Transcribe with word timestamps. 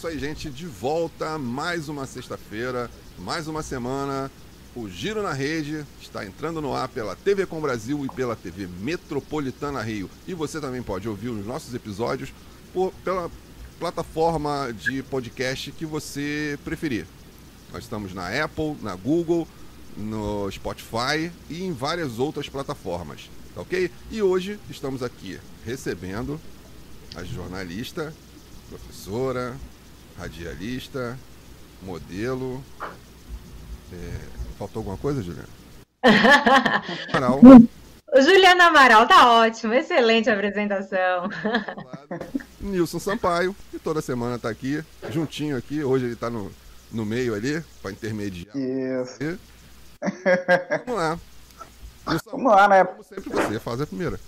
Isso 0.00 0.08
aí, 0.08 0.18
gente. 0.18 0.48
De 0.48 0.64
volta 0.64 1.36
mais 1.36 1.90
uma 1.90 2.06
sexta-feira, 2.06 2.90
mais 3.18 3.46
uma 3.46 3.62
semana. 3.62 4.30
O 4.74 4.88
Giro 4.88 5.22
na 5.22 5.34
Rede 5.34 5.84
está 6.00 6.24
entrando 6.24 6.62
no 6.62 6.74
ar 6.74 6.88
pela 6.88 7.14
TV 7.14 7.44
Com 7.44 7.60
Brasil 7.60 8.02
e 8.06 8.08
pela 8.08 8.34
TV 8.34 8.66
Metropolitana 8.80 9.82
Rio. 9.82 10.08
E 10.26 10.32
você 10.32 10.58
também 10.58 10.82
pode 10.82 11.06
ouvir 11.06 11.28
os 11.28 11.44
nossos 11.44 11.74
episódios 11.74 12.32
por, 12.72 12.94
pela 13.04 13.30
plataforma 13.78 14.72
de 14.72 15.02
podcast 15.02 15.70
que 15.72 15.84
você 15.84 16.58
preferir. 16.64 17.06
Nós 17.70 17.82
estamos 17.82 18.14
na 18.14 18.42
Apple, 18.42 18.78
na 18.80 18.96
Google, 18.96 19.46
no 19.98 20.50
Spotify 20.50 21.30
e 21.50 21.62
em 21.62 21.74
várias 21.74 22.18
outras 22.18 22.48
plataformas, 22.48 23.28
tá 23.54 23.60
ok? 23.60 23.90
E 24.10 24.22
hoje 24.22 24.58
estamos 24.70 25.02
aqui 25.02 25.38
recebendo 25.62 26.40
a 27.14 27.22
jornalista, 27.22 28.14
professora, 28.70 29.58
radialista, 30.20 31.18
modelo. 31.82 32.62
É, 33.92 34.40
Faltou 34.60 34.80
alguma 34.80 34.98
coisa, 34.98 35.22
Juliana? 35.22 35.48
Amaral. 37.08 37.40
Juliana 38.14 38.64
Amaral, 38.66 39.08
tá 39.08 39.32
ótimo, 39.40 39.72
excelente 39.72 40.28
apresentação. 40.28 41.30
Nilson 42.60 42.98
Sampaio, 42.98 43.56
que 43.70 43.78
toda 43.78 44.02
semana 44.02 44.38
tá 44.38 44.50
aqui, 44.50 44.84
juntinho 45.08 45.56
aqui. 45.56 45.82
Hoje 45.82 46.04
ele 46.04 46.16
tá 46.16 46.28
no, 46.28 46.52
no 46.92 47.06
meio 47.06 47.34
ali, 47.34 47.64
para 47.80 47.90
intermediar. 47.90 48.54
Isso. 48.54 49.38
Vamos 50.84 51.00
lá. 51.00 51.18
Nilson, 52.06 52.30
Vamos 52.30 52.52
lá, 52.52 52.68
né? 52.68 52.84
Como 52.84 53.02
sempre, 53.02 53.30
você 53.30 53.58
faz 53.58 53.80
a 53.80 53.86
primeira. 53.86 54.20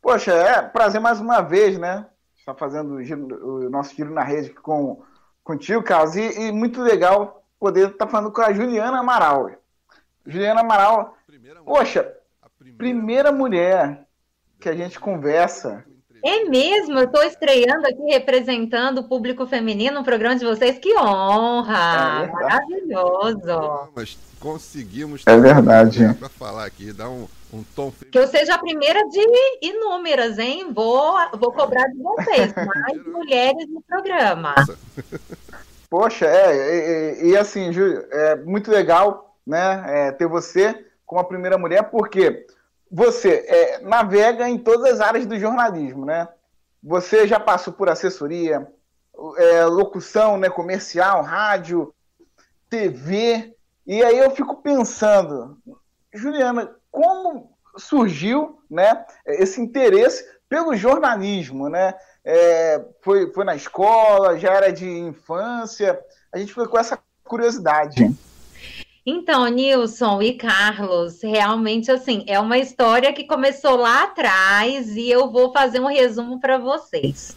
Poxa, 0.00 0.32
é 0.32 0.62
prazer 0.62 1.00
mais 1.00 1.18
uma 1.18 1.40
vez, 1.40 1.76
né? 1.76 2.06
Estar 2.38 2.54
fazendo 2.54 2.94
o, 2.94 3.02
giro, 3.02 3.64
o 3.64 3.68
nosso 3.68 3.96
giro 3.96 4.14
na 4.14 4.22
rede 4.22 4.50
com, 4.50 5.02
contigo, 5.46 5.82
Carlos. 5.82 6.16
E, 6.16 6.40
e 6.40 6.52
muito 6.52 6.82
legal 6.82 7.42
poder 7.58 7.90
estar 7.90 8.04
tá 8.04 8.10
falando 8.10 8.32
com 8.32 8.42
a 8.42 8.52
Juliana 8.52 8.98
Amaral. 8.98 9.50
Juliana 10.26 10.60
Amaral, 10.60 11.16
primeira 11.26 11.62
poxa, 11.62 12.12
primeira... 12.58 12.76
primeira 12.76 13.32
mulher 13.32 14.06
que 14.60 14.68
a 14.68 14.74
gente 14.74 14.98
conversa. 14.98 15.84
É 16.24 16.44
mesmo, 16.44 16.98
eu 16.98 17.04
estou 17.04 17.22
estreando 17.22 17.86
aqui 17.86 18.02
representando 18.10 18.98
o 18.98 19.08
público 19.08 19.46
feminino 19.46 19.98
no 19.98 20.04
programa 20.04 20.34
de 20.34 20.44
vocês. 20.44 20.76
Que 20.78 20.96
honra! 20.98 22.24
É 22.24 22.32
Maravilhoso! 22.32 23.90
Mas 23.94 24.18
conseguimos. 24.40 25.22
É 25.24 25.36
verdade. 25.36 26.14
Para 26.14 26.28
falar 26.28 26.64
aqui, 26.64 26.92
dar 26.92 27.08
um, 27.08 27.28
um 27.52 27.62
tom. 27.74 27.92
Que 28.10 28.18
eu 28.18 28.26
seja 28.26 28.54
a 28.54 28.58
primeira 28.58 29.00
de 29.08 29.20
inúmeras, 29.62 30.38
hein? 30.38 30.72
Vou, 30.72 31.16
vou 31.38 31.52
cobrar 31.52 31.86
de 31.88 32.02
vocês, 32.02 32.52
mais 32.56 33.06
mulheres 33.06 33.68
no 33.68 33.80
programa. 33.82 34.54
Poxa, 35.88 36.26
é, 36.26 37.16
e, 37.22 37.30
e, 37.30 37.36
assim, 37.36 37.72
Ju, 37.72 38.04
é 38.10 38.36
muito 38.36 38.70
legal 38.70 39.36
né, 39.46 39.84
é, 39.86 40.12
ter 40.12 40.26
você 40.26 40.84
como 41.04 41.20
a 41.20 41.24
primeira 41.24 41.56
mulher, 41.56 41.84
porque 41.90 42.46
você 42.90 43.44
é, 43.46 43.80
navega 43.80 44.48
em 44.48 44.58
todas 44.58 44.94
as 44.94 45.00
áreas 45.00 45.26
do 45.26 45.38
jornalismo, 45.38 46.04
né? 46.04 46.28
Você 46.82 47.26
já 47.26 47.38
passou 47.38 47.72
por 47.72 47.88
assessoria, 47.88 48.66
é, 49.38 49.64
locução, 49.64 50.36
né, 50.36 50.50
comercial, 50.50 51.22
rádio, 51.22 51.94
TV, 52.68 53.54
e 53.86 54.02
aí 54.02 54.18
eu 54.18 54.30
fico 54.32 54.56
pensando, 54.56 55.56
Juliana, 56.12 56.74
como 56.90 57.56
surgiu, 57.76 58.60
né, 58.68 59.04
esse 59.26 59.60
interesse 59.60 60.24
pelo 60.48 60.76
jornalismo, 60.76 61.68
né? 61.68 61.94
É, 62.26 62.84
foi, 63.02 63.32
foi 63.32 63.44
na 63.44 63.54
escola, 63.54 64.36
já 64.36 64.52
era 64.52 64.72
de 64.72 64.84
infância. 64.84 65.98
A 66.32 66.38
gente 66.38 66.48
ficou 66.48 66.66
com 66.66 66.78
essa 66.78 66.98
curiosidade. 67.22 68.12
Então, 69.06 69.46
Nilson 69.46 70.20
e 70.20 70.32
Carlos, 70.32 71.22
realmente 71.22 71.92
assim, 71.92 72.24
é 72.26 72.40
uma 72.40 72.58
história 72.58 73.12
que 73.12 73.22
começou 73.22 73.76
lá 73.76 74.02
atrás 74.02 74.96
e 74.96 75.08
eu 75.08 75.30
vou 75.30 75.52
fazer 75.52 75.78
um 75.78 75.86
resumo 75.86 76.40
para 76.40 76.58
vocês. 76.58 77.36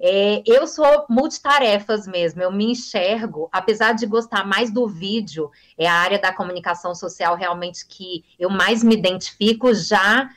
É, 0.00 0.44
eu 0.46 0.68
sou 0.68 1.04
multitarefas 1.10 2.06
mesmo, 2.06 2.40
eu 2.40 2.52
me 2.52 2.70
enxergo, 2.70 3.48
apesar 3.50 3.94
de 3.94 4.06
gostar 4.06 4.46
mais 4.46 4.70
do 4.70 4.86
vídeo, 4.86 5.50
é 5.76 5.88
a 5.88 5.94
área 5.94 6.20
da 6.20 6.32
comunicação 6.32 6.94
social 6.94 7.34
realmente 7.34 7.84
que 7.84 8.24
eu 8.38 8.48
mais 8.48 8.84
me 8.84 8.94
identifico, 8.94 9.74
já 9.74 10.30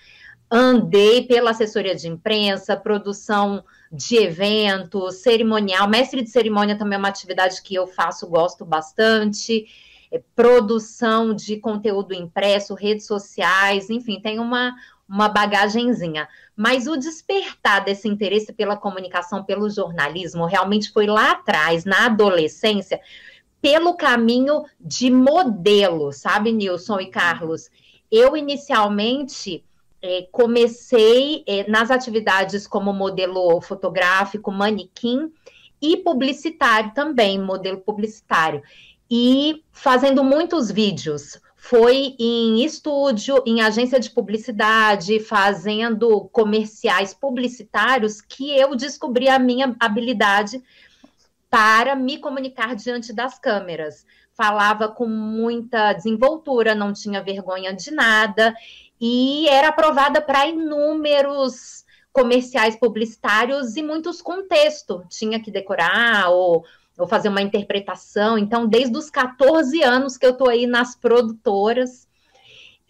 andei 0.52 1.26
pela 1.26 1.52
assessoria 1.52 1.96
de 1.96 2.10
imprensa, 2.10 2.76
produção 2.76 3.64
de 3.90 4.18
eventos, 4.18 5.16
cerimonial, 5.16 5.88
mestre 5.88 6.22
de 6.22 6.30
cerimônia 6.30 6.78
também 6.78 6.98
é 6.98 7.00
uma 7.00 7.08
atividade 7.08 7.62
que 7.62 7.74
eu 7.74 7.88
faço, 7.88 8.28
gosto 8.28 8.66
bastante, 8.66 9.66
é, 10.12 10.22
produção 10.36 11.34
de 11.34 11.56
conteúdo 11.58 12.14
impresso, 12.14 12.74
redes 12.74 13.08
sociais, 13.08 13.90
enfim, 13.90 14.20
tem 14.20 14.40
uma, 14.40 14.76
uma 15.08 15.30
bagagenzinha. 15.30 16.28
Mas 16.54 16.86
o 16.86 16.98
despertar 16.98 17.86
desse 17.86 18.10
interesse 18.10 18.52
pela 18.52 18.76
comunicação, 18.76 19.46
pelo 19.46 19.70
jornalismo, 19.70 20.46
realmente 20.46 20.92
foi 20.92 21.06
lá 21.06 21.32
atrás, 21.32 21.86
na 21.86 22.08
adolescência, 22.08 23.00
pelo 23.62 23.94
caminho 23.94 24.66
de 24.80 25.10
modelo, 25.10 26.12
sabe, 26.12 26.52
Nilson 26.52 27.00
e 27.00 27.08
Carlos? 27.08 27.70
Eu 28.12 28.36
inicialmente 28.36 29.64
é, 30.02 30.28
comecei 30.32 31.44
é, 31.48 31.70
nas 31.70 31.92
atividades 31.92 32.66
como 32.66 32.92
modelo 32.92 33.62
fotográfico, 33.62 34.52
manequim 34.52 35.32
e 35.82 35.98
publicitário 35.98 36.92
também, 36.94 37.40
modelo 37.40 37.80
publicitário. 37.80 38.64
E 39.10 39.64
fazendo 39.72 40.24
muitos 40.24 40.72
vídeos. 40.72 41.40
Foi 41.56 42.16
em 42.20 42.64
estúdio, 42.66 43.44
em 43.46 43.62
agência 43.62 44.00
de 44.00 44.10
publicidade, 44.10 45.20
fazendo 45.20 46.28
comerciais 46.32 47.14
publicitários 47.14 48.20
que 48.20 48.50
eu 48.50 48.76
descobri 48.76 49.30
a 49.30 49.38
minha 49.38 49.76
habilidade 49.80 50.62
para 51.52 51.96
me 51.96 52.18
comunicar 52.18 52.76
diante 52.76 53.14
das 53.14 53.38
câmeras. 53.38 54.08
Falava 54.34 54.88
com 54.88 55.06
muita 55.06 55.94
desenvoltura, 55.94 56.74
não 56.74 56.94
tinha 56.94 57.22
vergonha 57.22 57.76
de 57.76 57.92
nada 57.92 58.56
e 59.02 59.50
era 59.50 59.70
aprovada 59.70 60.22
para 60.22 60.48
inúmeros 60.48 61.84
comerciais 62.14 62.76
publicitários 62.76 63.76
e 63.76 63.82
muitos 63.82 64.22
com 64.22 64.48
texto. 64.48 65.04
Tinha 65.10 65.42
que 65.42 65.50
decorar 65.50 66.30
ou, 66.30 66.64
ou 66.98 67.08
fazer 67.08 67.30
uma 67.30 67.42
interpretação. 67.42 68.38
Então, 68.38 68.68
desde 68.68 68.96
os 68.96 69.10
14 69.10 69.82
anos 69.82 70.18
que 70.18 70.26
eu 70.26 70.32
estou 70.32 70.48
aí 70.48 70.68
nas 70.68 70.96
produtoras, 70.96 72.08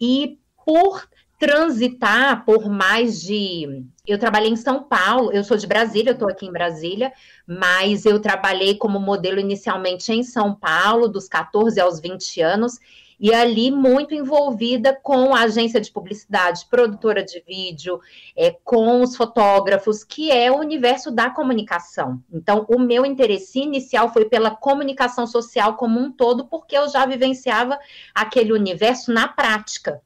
e 0.02 0.36
por 0.66 1.08
transitar 1.38 2.44
por 2.44 2.68
mais 2.68 3.20
de. 3.22 3.84
Eu 4.06 4.18
trabalhei 4.18 4.50
em 4.50 4.56
São 4.56 4.82
Paulo, 4.82 5.30
eu 5.32 5.44
sou 5.44 5.56
de 5.56 5.66
Brasília, 5.66 6.10
eu 6.10 6.14
estou 6.14 6.28
aqui 6.28 6.44
em 6.44 6.52
Brasília, 6.52 7.12
mas 7.46 8.04
eu 8.04 8.20
trabalhei 8.20 8.76
como 8.76 8.98
modelo 8.98 9.38
inicialmente 9.38 10.12
em 10.12 10.24
São 10.24 10.54
Paulo, 10.54 11.08
dos 11.08 11.28
14 11.28 11.80
aos 11.80 12.00
20 12.00 12.40
anos, 12.40 12.78
e 13.22 13.32
ali 13.32 13.70
muito 13.70 14.12
envolvida 14.12 14.92
com 15.00 15.32
a 15.32 15.42
agência 15.42 15.80
de 15.80 15.92
publicidade, 15.92 16.66
produtora 16.68 17.22
de 17.22 17.40
vídeo, 17.46 18.00
é, 18.36 18.50
com 18.64 19.00
os 19.00 19.16
fotógrafos, 19.16 20.02
que 20.02 20.32
é 20.32 20.50
o 20.50 20.58
universo 20.58 21.08
da 21.08 21.30
comunicação. 21.30 22.20
Então, 22.32 22.66
o 22.68 22.80
meu 22.80 23.06
interesse 23.06 23.60
inicial 23.60 24.12
foi 24.12 24.24
pela 24.24 24.50
comunicação 24.50 25.24
social 25.24 25.76
como 25.76 26.00
um 26.00 26.10
todo, 26.10 26.48
porque 26.48 26.76
eu 26.76 26.88
já 26.88 27.06
vivenciava 27.06 27.78
aquele 28.12 28.52
universo 28.52 29.12
na 29.12 29.28
prática. 29.28 30.02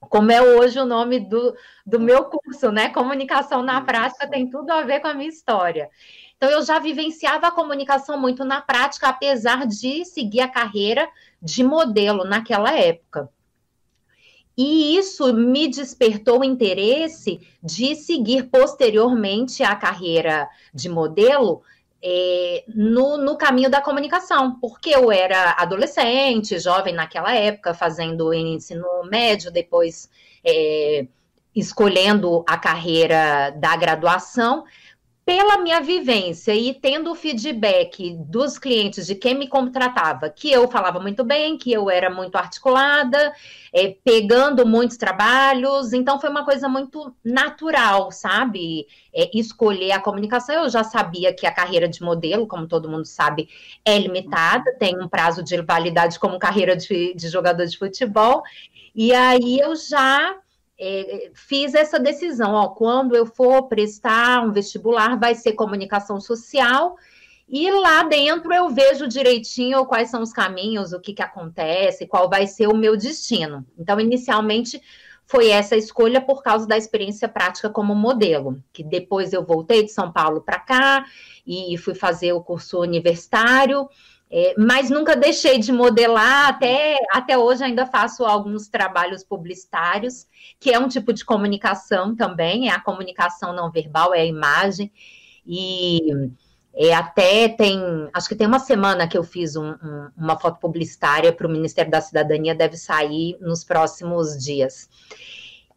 Como 0.00 0.32
é 0.32 0.42
hoje 0.42 0.78
o 0.80 0.84
nome 0.84 1.20
do, 1.20 1.54
do 1.86 2.00
meu 2.00 2.24
curso, 2.24 2.72
né? 2.72 2.88
Comunicação 2.88 3.62
na 3.62 3.80
prática 3.80 4.28
tem 4.28 4.50
tudo 4.50 4.70
a 4.70 4.82
ver 4.82 4.98
com 5.00 5.06
a 5.08 5.14
minha 5.14 5.28
história. 5.28 5.88
Então, 6.36 6.50
eu 6.50 6.62
já 6.62 6.78
vivenciava 6.78 7.46
a 7.46 7.52
comunicação 7.52 8.20
muito 8.20 8.44
na 8.44 8.60
prática, 8.60 9.08
apesar 9.08 9.66
de 9.66 10.04
seguir 10.04 10.40
a 10.40 10.48
carreira 10.48 11.08
de 11.40 11.64
modelo 11.64 12.24
naquela 12.24 12.72
época. 12.72 13.30
E 14.56 14.96
isso 14.96 15.34
me 15.34 15.68
despertou 15.68 16.40
o 16.40 16.44
interesse 16.44 17.40
de 17.62 17.94
seguir 17.94 18.44
posteriormente 18.44 19.62
a 19.62 19.74
carreira 19.76 20.48
de 20.72 20.88
modelo 20.88 21.62
é, 22.02 22.64
no, 22.68 23.16
no, 23.18 23.36
caminho 23.36 23.68
da 23.68 23.82
comunicação, 23.82 24.58
porque 24.60 24.90
eu 24.90 25.10
era 25.10 25.56
adolescente, 25.58 26.58
jovem 26.58 26.94
naquela 26.94 27.34
época, 27.34 27.74
fazendo 27.74 28.32
ensino 28.32 28.86
médio, 29.10 29.50
depois 29.50 30.08
é, 30.44 31.06
escolhendo 31.54 32.44
a 32.46 32.56
carreira 32.56 33.50
da 33.50 33.74
graduação, 33.76 34.64
pela 35.26 35.58
minha 35.58 35.80
vivência 35.80 36.54
e 36.54 36.72
tendo 36.72 37.10
o 37.10 37.14
feedback 37.16 38.14
dos 38.16 38.56
clientes 38.58 39.08
de 39.08 39.16
quem 39.16 39.34
me 39.34 39.48
contratava, 39.48 40.30
que 40.30 40.52
eu 40.52 40.70
falava 40.70 41.00
muito 41.00 41.24
bem, 41.24 41.58
que 41.58 41.72
eu 41.72 41.90
era 41.90 42.08
muito 42.08 42.36
articulada, 42.36 43.34
é, 43.74 43.96
pegando 44.04 44.64
muitos 44.64 44.96
trabalhos, 44.96 45.92
então 45.92 46.20
foi 46.20 46.30
uma 46.30 46.44
coisa 46.44 46.68
muito 46.68 47.12
natural, 47.24 48.12
sabe? 48.12 48.86
É, 49.12 49.28
escolher 49.36 49.90
a 49.90 50.00
comunicação. 50.00 50.62
Eu 50.62 50.68
já 50.70 50.84
sabia 50.84 51.34
que 51.34 51.44
a 51.44 51.52
carreira 51.52 51.88
de 51.88 52.02
modelo, 52.02 52.46
como 52.46 52.68
todo 52.68 52.88
mundo 52.88 53.04
sabe, 53.04 53.48
é 53.84 53.98
limitada, 53.98 54.76
tem 54.78 54.96
um 54.96 55.08
prazo 55.08 55.42
de 55.42 55.60
validade 55.60 56.20
como 56.20 56.38
carreira 56.38 56.76
de, 56.76 57.14
de 57.14 57.28
jogador 57.28 57.66
de 57.66 57.76
futebol, 57.76 58.44
e 58.94 59.12
aí 59.12 59.58
eu 59.58 59.74
já 59.74 60.36
é, 60.78 61.30
fiz 61.34 61.74
essa 61.74 61.98
decisão, 61.98 62.52
ó, 62.52 62.68
quando 62.68 63.14
eu 63.14 63.26
for 63.26 63.64
prestar 63.68 64.44
um 64.44 64.52
vestibular, 64.52 65.18
vai 65.18 65.34
ser 65.34 65.52
comunicação 65.52 66.20
social, 66.20 66.96
e 67.48 67.70
lá 67.70 68.02
dentro 68.02 68.52
eu 68.52 68.68
vejo 68.68 69.06
direitinho 69.06 69.86
quais 69.86 70.10
são 70.10 70.22
os 70.22 70.32
caminhos, 70.32 70.92
o 70.92 71.00
que, 71.00 71.12
que 71.14 71.22
acontece, 71.22 72.06
qual 72.06 72.28
vai 72.28 72.46
ser 72.46 72.66
o 72.66 72.76
meu 72.76 72.96
destino. 72.96 73.64
Então, 73.78 74.00
inicialmente, 74.00 74.82
foi 75.26 75.48
essa 75.50 75.76
escolha 75.76 76.20
por 76.20 76.42
causa 76.42 76.66
da 76.66 76.76
experiência 76.76 77.28
prática 77.28 77.70
como 77.70 77.94
modelo, 77.94 78.62
que 78.72 78.82
depois 78.82 79.32
eu 79.32 79.44
voltei 79.44 79.84
de 79.84 79.92
São 79.92 80.12
Paulo 80.12 80.40
para 80.40 80.58
cá 80.58 81.04
e 81.46 81.76
fui 81.78 81.94
fazer 81.94 82.32
o 82.32 82.42
curso 82.42 82.80
universitário, 82.80 83.88
é, 84.30 84.54
mas 84.58 84.90
nunca 84.90 85.14
deixei 85.14 85.58
de 85.58 85.72
modelar, 85.72 86.48
até, 86.48 86.96
até 87.12 87.38
hoje 87.38 87.62
ainda 87.62 87.86
faço 87.86 88.24
alguns 88.24 88.68
trabalhos 88.68 89.22
publicitários, 89.22 90.26
que 90.58 90.72
é 90.72 90.78
um 90.78 90.88
tipo 90.88 91.12
de 91.12 91.24
comunicação 91.24 92.14
também, 92.14 92.68
é 92.68 92.72
a 92.72 92.80
comunicação 92.80 93.52
não 93.52 93.70
verbal, 93.70 94.12
é 94.12 94.22
a 94.22 94.26
imagem, 94.26 94.90
e 95.46 96.00
é, 96.74 96.92
até 96.92 97.48
tem, 97.48 97.80
acho 98.12 98.28
que 98.28 98.34
tem 98.34 98.48
uma 98.48 98.58
semana 98.58 99.06
que 99.06 99.16
eu 99.16 99.22
fiz 99.22 99.54
um, 99.54 99.70
um, 99.70 100.10
uma 100.16 100.38
foto 100.38 100.58
publicitária 100.58 101.32
para 101.32 101.46
o 101.46 101.50
Ministério 101.50 101.90
da 101.90 102.00
Cidadania, 102.00 102.54
deve 102.54 102.76
sair 102.76 103.38
nos 103.40 103.62
próximos 103.62 104.36
dias. 104.36 104.88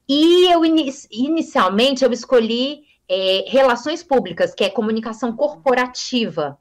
E 0.08 0.52
eu, 0.52 0.64
inicialmente, 0.66 2.04
eu 2.04 2.12
escolhi 2.12 2.82
é, 3.08 3.46
relações 3.48 4.02
públicas, 4.02 4.56
que 4.56 4.64
é 4.64 4.70
comunicação 4.70 5.36
corporativa, 5.36 6.58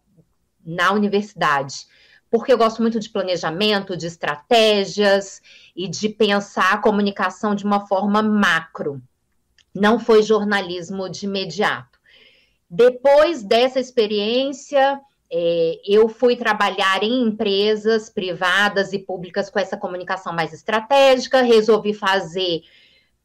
na 0.68 0.92
universidade, 0.92 1.86
porque 2.30 2.52
eu 2.52 2.58
gosto 2.58 2.82
muito 2.82 3.00
de 3.00 3.08
planejamento, 3.08 3.96
de 3.96 4.06
estratégias 4.06 5.40
e 5.74 5.88
de 5.88 6.10
pensar 6.10 6.74
a 6.74 6.78
comunicação 6.78 7.54
de 7.54 7.64
uma 7.64 7.86
forma 7.86 8.22
macro. 8.22 9.00
Não 9.74 9.98
foi 9.98 10.22
jornalismo 10.22 11.08
de 11.08 11.24
imediato. 11.24 11.98
Depois 12.68 13.42
dessa 13.42 13.80
experiência, 13.80 15.00
é, 15.32 15.80
eu 15.86 16.06
fui 16.08 16.36
trabalhar 16.36 17.02
em 17.02 17.22
empresas 17.22 18.10
privadas 18.10 18.92
e 18.92 18.98
públicas 18.98 19.48
com 19.48 19.58
essa 19.58 19.76
comunicação 19.76 20.34
mais 20.34 20.52
estratégica, 20.52 21.40
resolvi 21.40 21.94
fazer 21.94 22.62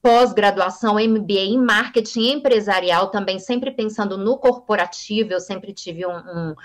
pós-graduação 0.02 0.96
MBA 0.96 1.40
em 1.40 1.58
marketing 1.58 2.34
empresarial, 2.34 3.10
também 3.10 3.40
sempre 3.40 3.72
pensando 3.72 4.18
no 4.18 4.38
corporativo, 4.38 5.32
eu 5.32 5.40
sempre 5.40 5.74
tive 5.74 6.06
um, 6.06 6.18
um 6.18 6.56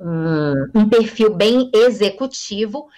um, 0.00 0.80
um 0.80 0.88
perfil 0.88 1.34
bem 1.34 1.70
executivo, 1.74 2.88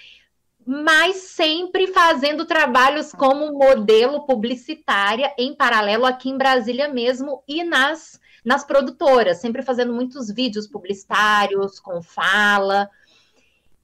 mas 0.64 1.16
sempre 1.16 1.88
fazendo 1.88 2.44
trabalhos 2.44 3.10
como 3.10 3.52
modelo 3.52 4.25
publicitária 4.25 5.34
em 5.37 5.54
paralelo 5.54 6.06
aqui 6.06 6.31
em 6.31 6.38
Brasília 6.38 6.88
mesmo 6.88 7.43
e 7.49 7.64
nas, 7.64 8.20
nas 8.44 8.64
produtoras, 8.64 9.38
sempre 9.38 9.62
fazendo 9.62 9.93
muitos 9.93 10.31
vídeos 10.31 10.69
publicitários 10.69 11.81
com 11.81 12.00
fala. 12.00 12.88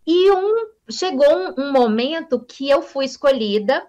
E 0.07 0.31
um, 0.31 0.69
chegou 0.89 1.27
um, 1.27 1.65
um 1.65 1.73
momento 1.73 2.39
que 2.39 2.71
eu 2.71 2.81
fui 2.81 3.05
escolhida 3.05 3.85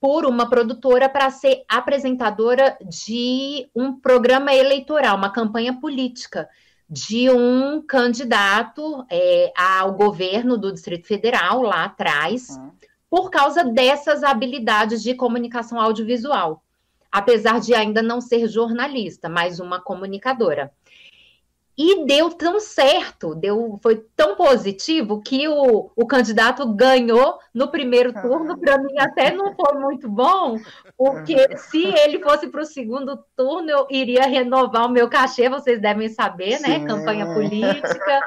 por 0.00 0.24
uma 0.24 0.48
produtora 0.48 1.08
para 1.08 1.28
ser 1.30 1.64
apresentadora 1.68 2.78
de 2.88 3.68
um 3.74 4.00
programa 4.00 4.54
eleitoral, 4.54 5.16
uma 5.16 5.32
campanha 5.32 5.78
política 5.78 6.48
de 6.90 7.30
um 7.30 7.80
candidato 7.80 9.06
é, 9.08 9.52
ao 9.56 9.94
governo 9.94 10.58
do 10.58 10.72
Distrito 10.72 11.06
Federal 11.06 11.62
lá 11.62 11.84
atrás, 11.84 12.48
uhum. 12.48 12.72
por 13.08 13.30
causa 13.30 13.62
dessas 13.62 14.24
habilidades 14.24 15.00
de 15.00 15.14
comunicação 15.14 15.80
audiovisual, 15.80 16.64
apesar 17.12 17.60
de 17.60 17.74
ainda 17.74 18.02
não 18.02 18.20
ser 18.20 18.48
jornalista, 18.48 19.28
mas 19.28 19.60
uma 19.60 19.80
comunicadora. 19.80 20.72
E 21.82 22.04
deu 22.04 22.28
tão 22.28 22.60
certo, 22.60 23.34
deu, 23.34 23.80
foi 23.82 24.04
tão 24.14 24.36
positivo 24.36 25.22
que 25.22 25.48
o, 25.48 25.90
o 25.96 26.06
candidato 26.06 26.70
ganhou 26.74 27.38
no 27.54 27.68
primeiro 27.68 28.12
turno. 28.12 28.58
Para 28.58 28.76
mim, 28.76 28.92
até 28.98 29.30
não 29.30 29.54
foi 29.54 29.78
muito 29.78 30.06
bom, 30.06 30.58
porque 30.94 31.56
se 31.56 31.82
ele 31.82 32.22
fosse 32.22 32.48
para 32.48 32.60
o 32.60 32.66
segundo 32.66 33.18
turno, 33.34 33.70
eu 33.70 33.86
iria 33.88 34.26
renovar 34.26 34.84
o 34.84 34.90
meu 34.90 35.08
cachê, 35.08 35.48
vocês 35.48 35.80
devem 35.80 36.10
saber, 36.10 36.60
né? 36.60 36.80
Sim. 36.80 36.86
Campanha 36.86 37.32
política. 37.32 38.20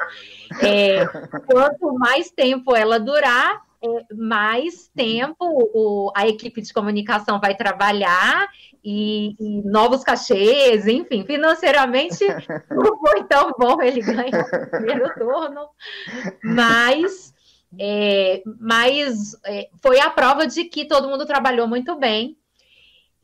É, 0.60 1.06
quanto 1.46 1.94
mais 1.94 2.32
tempo 2.32 2.74
ela 2.74 2.98
durar, 2.98 3.62
é, 3.84 4.14
mais 4.14 4.88
tempo 4.88 5.36
o, 5.72 6.10
a 6.16 6.26
equipe 6.26 6.60
de 6.60 6.72
comunicação 6.72 7.40
vai 7.40 7.54
trabalhar 7.54 8.48
e, 8.84 9.34
e, 9.40 9.62
novos 9.62 10.04
cachês, 10.04 10.86
enfim, 10.86 11.24
financeiramente 11.24 12.22
não 12.70 12.98
foi 12.98 13.24
tão 13.24 13.50
bom 13.58 13.80
ele 13.80 14.02
ganhar 14.02 14.44
o 14.44 14.70
primeiro 14.70 15.14
turno, 15.14 15.70
mas, 16.42 17.32
é, 17.80 18.42
mas 18.60 19.34
é, 19.46 19.70
foi 19.82 20.00
a 20.00 20.10
prova 20.10 20.46
de 20.46 20.64
que 20.64 20.84
todo 20.84 21.08
mundo 21.08 21.24
trabalhou 21.24 21.66
muito 21.66 21.98
bem 21.98 22.36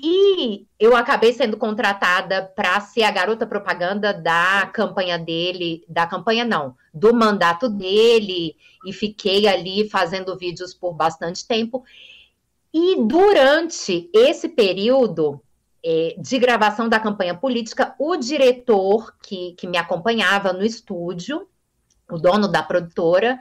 e 0.03 0.67
eu 0.79 0.97
acabei 0.97 1.31
sendo 1.35 1.59
contratada 1.59 2.51
para 2.57 2.81
ser 2.81 3.03
a 3.03 3.11
garota 3.11 3.47
propaganda 3.47 4.15
da 4.15 4.67
campanha 4.73 5.19
dele, 5.19 5.85
da 5.87 6.07
campanha 6.07 6.43
não, 6.43 6.75
do 6.95 7.13
mandato 7.13 7.69
dele, 7.69 8.57
e 8.87 8.95
fiquei 8.95 9.47
ali 9.47 9.91
fazendo 9.91 10.39
vídeos 10.39 10.73
por 10.73 10.95
bastante 10.95 11.47
tempo. 11.47 11.85
E 12.73 12.97
durante 13.05 14.09
esse 14.15 14.49
período 14.49 15.43
é, 15.85 16.15
de 16.19 16.39
gravação 16.39 16.89
da 16.89 17.01
campanha 17.01 17.35
política, 17.35 17.95
o 17.99 18.17
diretor 18.17 19.15
que, 19.23 19.53
que 19.53 19.67
me 19.67 19.79
acompanhava 19.79 20.53
no 20.53 20.65
estúdio, 20.65 21.47
o 22.11 22.19
dono 22.19 22.49
da 22.49 22.63
produtora, 22.63 23.39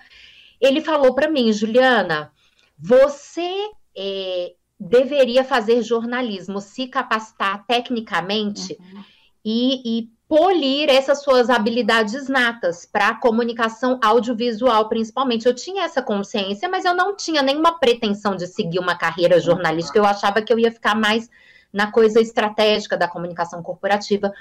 ele 0.60 0.82
falou 0.82 1.14
para 1.14 1.30
mim, 1.30 1.52
Juliana, 1.52 2.32
você 2.78 3.70
é, 3.98 4.54
deveria 4.80 5.44
fazer 5.44 5.82
jornalismo, 5.82 6.62
se 6.62 6.88
capacitar 6.88 7.66
tecnicamente 7.66 8.78
uhum. 8.80 9.04
e, 9.44 10.00
e, 10.00 10.20
polir 10.30 10.92
essas 10.92 11.24
suas 11.24 11.50
habilidades 11.50 12.30
natas 12.30 12.86
para 12.86 13.16
comunicação 13.16 14.00
audiovisual, 14.00 14.88
principalmente. 14.88 15.48
Eu 15.48 15.56
tinha 15.56 15.86
essa 15.86 16.04
consciência, 16.04 16.70
mas 16.70 16.86
eu 16.86 16.94
não 16.94 17.16
tinha 17.16 17.42
nenhuma 17.42 17.80
pretensão 17.80 18.36
de 18.36 18.46
seguir 18.46 18.78
uma 18.78 18.96
carreira 18.96 19.40
jornalística. 19.40 19.98
Eu 19.98 20.06
achava 20.06 20.40
que 20.40 20.54
eu 20.54 20.60
ia 20.60 20.72
ficar 20.72 20.94
mais 20.94 21.28
na 21.72 21.92
coisa 21.92 22.20
estratégica 22.20 22.98
da 22.98 23.08
comunicação 23.08 23.62
corporativa. 23.62 24.34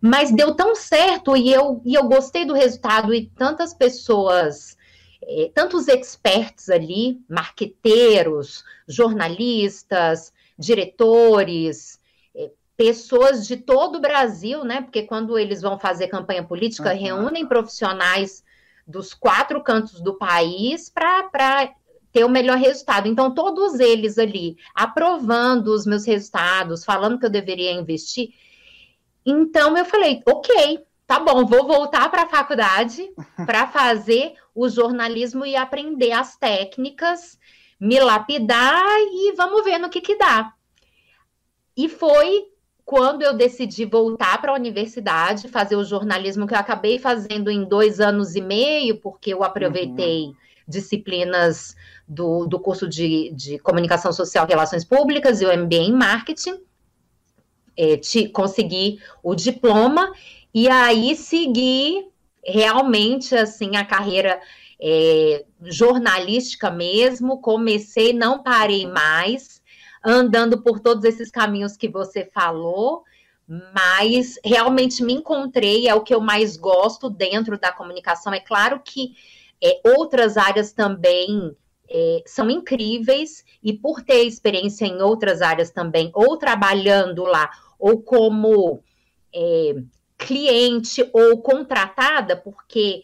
Mas 0.00 0.32
deu 0.32 0.54
tão 0.54 0.74
certo 0.74 1.36
e 1.36 1.52
eu, 1.52 1.80
e 1.84 1.94
eu 1.94 2.04
gostei 2.04 2.44
do 2.44 2.54
resultado, 2.54 3.12
e 3.14 3.26
tantas 3.36 3.74
pessoas 3.74 4.76
é, 5.22 5.50
tantos 5.54 5.86
experts 5.86 6.70
ali, 6.70 7.20
marqueteiros, 7.28 8.64
jornalistas, 8.88 10.32
diretores, 10.58 12.00
é, 12.34 12.50
pessoas 12.76 13.46
de 13.46 13.56
todo 13.56 13.96
o 13.96 14.00
Brasil, 14.00 14.64
né? 14.64 14.80
Porque 14.80 15.02
quando 15.02 15.38
eles 15.38 15.60
vão 15.60 15.78
fazer 15.78 16.08
campanha 16.08 16.42
política, 16.42 16.92
uhum. 16.92 16.98
reúnem 16.98 17.46
profissionais 17.46 18.42
dos 18.86 19.14
quatro 19.14 19.62
cantos 19.62 20.00
do 20.00 20.14
país 20.14 20.88
para 20.88 21.70
ter 22.12 22.24
o 22.24 22.28
melhor 22.28 22.56
resultado. 22.56 23.08
Então, 23.08 23.32
todos 23.32 23.78
eles 23.78 24.18
ali 24.18 24.56
aprovando 24.74 25.68
os 25.68 25.86
meus 25.86 26.04
resultados, 26.04 26.84
falando 26.84 27.18
que 27.18 27.26
eu 27.26 27.30
deveria 27.30 27.72
investir. 27.72 28.30
Então, 29.24 29.76
eu 29.76 29.84
falei, 29.84 30.22
ok, 30.26 30.80
tá 31.06 31.20
bom, 31.20 31.44
vou 31.44 31.66
voltar 31.66 32.10
para 32.10 32.22
a 32.22 32.28
faculdade 32.28 33.08
para 33.46 33.66
fazer 33.66 34.34
o 34.54 34.68
jornalismo 34.68 35.44
e 35.46 35.56
aprender 35.56 36.12
as 36.12 36.36
técnicas, 36.36 37.38
me 37.78 37.98
lapidar 38.00 38.98
e 38.98 39.32
vamos 39.32 39.64
ver 39.64 39.78
no 39.78 39.88
que 39.88 40.00
que 40.00 40.16
dá. 40.16 40.52
E 41.76 41.88
foi 41.88 42.50
quando 42.84 43.22
eu 43.22 43.32
decidi 43.32 43.84
voltar 43.84 44.40
para 44.40 44.50
a 44.50 44.56
universidade, 44.56 45.46
fazer 45.46 45.76
o 45.76 45.84
jornalismo 45.84 46.44
que 46.44 46.54
eu 46.54 46.58
acabei 46.58 46.98
fazendo 46.98 47.48
em 47.48 47.64
dois 47.64 48.00
anos 48.00 48.34
e 48.34 48.40
meio, 48.40 48.96
porque 48.96 49.32
eu 49.32 49.44
aproveitei 49.44 50.24
uhum. 50.24 50.34
disciplinas 50.66 51.76
do, 52.10 52.44
do 52.44 52.58
curso 52.58 52.88
de, 52.88 53.30
de 53.32 53.56
Comunicação 53.60 54.12
Social 54.12 54.44
e 54.44 54.50
Relações 54.50 54.84
Públicas 54.84 55.40
e 55.40 55.46
o 55.46 55.56
MBA 55.56 55.76
em 55.76 55.92
Marketing. 55.92 56.58
É, 57.76 57.96
te, 57.96 58.28
consegui 58.28 58.98
o 59.22 59.32
diploma 59.32 60.12
E 60.52 60.68
aí 60.68 61.14
segui 61.14 62.04
realmente 62.44 63.34
assim 63.36 63.76
a 63.76 63.84
carreira 63.84 64.40
é, 64.82 65.44
jornalística 65.62 66.68
mesmo, 66.68 67.40
comecei, 67.40 68.12
não 68.12 68.42
parei 68.42 68.88
mais, 68.88 69.62
andando 70.04 70.60
por 70.62 70.80
todos 70.80 71.04
esses 71.04 71.30
caminhos 71.30 71.76
que 71.76 71.88
você 71.88 72.28
falou, 72.34 73.04
mas 73.46 74.36
realmente 74.44 75.04
me 75.04 75.12
encontrei, 75.12 75.86
é 75.86 75.94
o 75.94 76.02
que 76.02 76.14
eu 76.14 76.20
mais 76.20 76.56
gosto 76.56 77.08
dentro 77.08 77.58
da 77.58 77.70
comunicação. 77.70 78.32
É 78.34 78.40
claro 78.40 78.80
que 78.84 79.14
é, 79.62 79.80
outras 79.84 80.36
áreas 80.36 80.72
também 80.72 81.54
é, 81.90 82.22
são 82.24 82.48
incríveis, 82.48 83.44
e 83.62 83.72
por 83.72 84.02
ter 84.02 84.22
experiência 84.24 84.86
em 84.86 85.02
outras 85.02 85.42
áreas 85.42 85.70
também, 85.70 86.10
ou 86.14 86.36
trabalhando 86.36 87.24
lá, 87.24 87.50
ou 87.78 88.00
como 88.00 88.80
é, 89.34 89.74
cliente 90.16 91.08
ou 91.12 91.42
contratada, 91.42 92.36
porque 92.36 93.02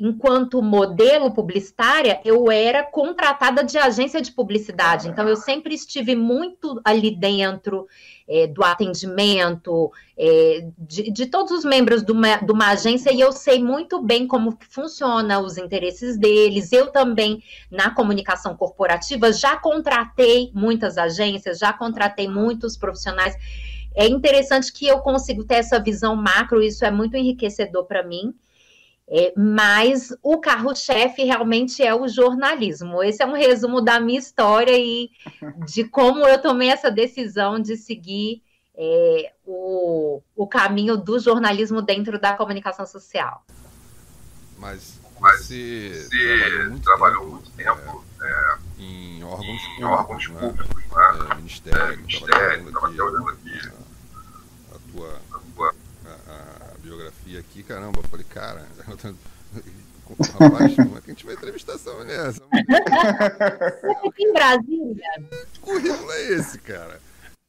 enquanto 0.00 0.62
modelo 0.62 1.32
publicitária, 1.32 2.20
eu 2.24 2.50
era 2.50 2.82
contratada 2.82 3.62
de 3.62 3.76
agência 3.76 4.20
de 4.22 4.32
publicidade. 4.32 5.08
Então, 5.08 5.28
eu 5.28 5.36
sempre 5.36 5.74
estive 5.74 6.16
muito 6.16 6.80
ali 6.82 7.10
dentro 7.10 7.86
é, 8.26 8.46
do 8.46 8.64
atendimento, 8.64 9.92
é, 10.16 10.66
de, 10.78 11.10
de, 11.10 11.26
todos 11.26 11.52
os 11.52 11.64
membros 11.64 12.02
de 12.02 12.12
uma, 12.12 12.36
de 12.36 12.50
uma, 12.50 12.68
agência, 12.68 13.12
e 13.12 13.20
eu 13.20 13.30
sei 13.30 13.62
muito 13.62 14.00
bem 14.00 14.26
como 14.26 14.56
funciona 14.70 15.38
os 15.38 15.58
interesses 15.58 16.16
deles. 16.16 16.72
Eu 16.72 16.86
também, 16.86 17.42
na 17.70 17.90
comunicação 17.90 18.56
corporativa, 18.56 19.32
já 19.32 19.56
contratei 19.56 20.50
muitas 20.54 20.96
agências, 20.96 21.58
já 21.58 21.72
contratei 21.72 22.26
muitos 22.26 22.76
profissionais. 22.76 23.34
É 23.94 24.06
interessante 24.06 24.72
que 24.72 24.86
eu 24.86 25.00
consigo 25.00 25.44
ter 25.44 25.56
essa 25.56 25.78
visão 25.78 26.14
macro, 26.16 26.62
isso 26.62 26.84
é 26.84 26.90
muito 26.90 27.16
enriquecedor 27.16 27.84
para 27.84 28.02
mim. 28.02 28.34
É, 29.10 29.32
mas 29.34 30.14
o 30.22 30.38
carro-chefe 30.38 31.24
realmente 31.24 31.82
é 31.82 31.94
o 31.94 32.06
jornalismo. 32.06 33.02
Esse 33.02 33.22
é 33.22 33.26
um 33.26 33.32
resumo 33.32 33.80
da 33.80 33.98
minha 33.98 34.18
história 34.18 34.76
e 34.76 35.10
de 35.64 35.84
como 35.84 36.26
eu 36.26 36.40
tomei 36.40 36.68
essa 36.68 36.90
decisão 36.90 37.58
de 37.58 37.74
seguir 37.74 38.42
é, 38.76 39.32
o, 39.46 40.22
o 40.36 40.46
caminho 40.46 40.96
do 40.96 41.18
jornalismo 41.18 41.80
dentro 41.80 42.20
da 42.20 42.36
comunicação 42.36 42.84
social. 42.84 43.44
Mas 44.58 45.00
você, 45.18 46.06
trabalhou 46.10 46.68
muito 46.68 46.84
trabalhou 46.84 47.20
tempo, 47.24 47.30
muito 47.30 47.50
tempo 47.56 48.04
é, 48.22 48.58
em 48.78 49.24
órgãos 49.24 49.46
em 49.46 49.80
públicos, 49.80 49.84
órgãos 49.84 50.28
né? 50.28 50.40
públicos 50.40 50.96
né? 50.96 51.30
É, 51.30 51.34
ministério, 51.34 51.96
ministério, 51.98 52.68
estava 52.68 52.86
olhando 52.86 53.28
aqui 53.30 53.60
a, 53.66 54.74
a 54.74 54.78
tua 54.92 55.20
biografia 56.98 57.38
aqui, 57.38 57.62
caramba, 57.62 58.00
eu 58.00 58.08
falei, 58.08 58.26
cara, 58.28 58.66
rapaz, 60.40 60.74
como 60.74 60.98
é 60.98 61.00
que 61.00 61.10
a 61.10 61.14
gente 61.14 61.24
vai 61.24 61.34
entrevistar 61.34 61.74
essa 61.74 61.92
mulher? 61.94 62.28
Essa 62.28 62.44
mulher... 62.44 62.66
aqui 64.04 64.24
em 64.24 64.32
Brasília. 64.32 65.04
Que 65.52 65.60
currículo 65.60 66.10
é 66.10 66.22
esse, 66.32 66.58
cara? 66.58 67.00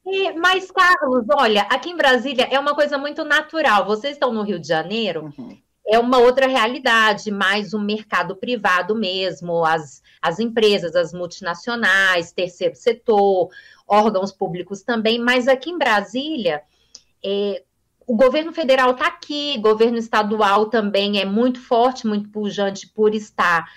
É, 0.06 0.32
mas, 0.34 0.70
Carlos, 0.70 1.26
olha, 1.32 1.62
aqui 1.62 1.90
em 1.90 1.96
Brasília 1.96 2.48
é 2.50 2.58
uma 2.58 2.74
coisa 2.74 2.96
muito 2.96 3.24
natural. 3.24 3.84
Vocês 3.84 4.14
estão 4.14 4.32
no 4.32 4.42
Rio 4.42 4.58
de 4.58 4.68
Janeiro, 4.68 5.32
uhum. 5.36 5.58
é 5.86 5.98
uma 5.98 6.18
outra 6.18 6.46
realidade, 6.46 7.30
mais 7.30 7.74
o 7.74 7.78
um 7.78 7.84
mercado 7.84 8.36
privado 8.36 8.94
mesmo, 8.94 9.64
as, 9.64 10.00
as 10.22 10.38
empresas, 10.38 10.94
as 10.94 11.12
multinacionais, 11.12 12.32
terceiro 12.32 12.76
setor, 12.76 13.50
órgãos 13.86 14.32
públicos 14.32 14.82
também. 14.82 15.18
Mas 15.18 15.48
aqui 15.48 15.70
em 15.70 15.78
Brasília, 15.78 16.62
é, 17.24 17.62
o 18.06 18.16
governo 18.16 18.52
federal 18.52 18.92
está 18.92 19.06
aqui, 19.06 19.58
governo 19.58 19.98
estadual 19.98 20.66
também 20.66 21.20
é 21.20 21.24
muito 21.24 21.60
forte, 21.60 22.06
muito 22.06 22.28
pujante 22.30 22.88
por 22.88 23.14
estar 23.14 23.70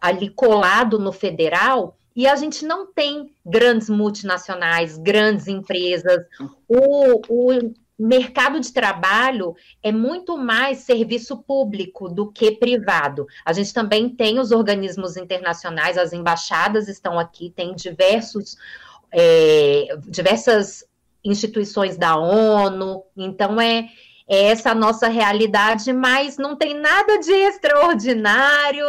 ali 0.00 0.28
colado 0.28 0.98
no 0.98 1.12
federal, 1.12 1.96
e 2.14 2.26
a 2.26 2.34
gente 2.34 2.64
não 2.66 2.86
tem 2.86 3.32
grandes 3.46 3.88
multinacionais, 3.88 4.98
grandes 4.98 5.46
empresas. 5.46 6.24
O, 6.68 7.22
o 7.28 7.72
mercado 7.98 8.58
de 8.58 8.72
trabalho 8.72 9.54
é 9.82 9.92
muito 9.92 10.36
mais 10.36 10.78
serviço 10.78 11.36
público 11.36 12.08
do 12.08 12.30
que 12.30 12.50
privado. 12.50 13.26
A 13.44 13.52
gente 13.52 13.72
também 13.72 14.08
tem 14.08 14.38
os 14.38 14.50
organismos 14.50 15.16
internacionais, 15.16 15.96
as 15.96 16.12
embaixadas 16.12 16.88
estão 16.88 17.18
aqui, 17.18 17.52
tem 17.54 17.74
diversos. 17.74 18.56
É, 19.10 19.96
diversas 20.06 20.87
instituições 21.24 21.96
da 21.96 22.16
ONU. 22.16 23.04
Então, 23.16 23.60
é, 23.60 23.88
é 24.28 24.44
essa 24.44 24.70
a 24.70 24.74
nossa 24.74 25.08
realidade, 25.08 25.92
mas 25.92 26.36
não 26.36 26.56
tem 26.56 26.74
nada 26.74 27.18
de 27.18 27.32
extraordinário. 27.32 28.86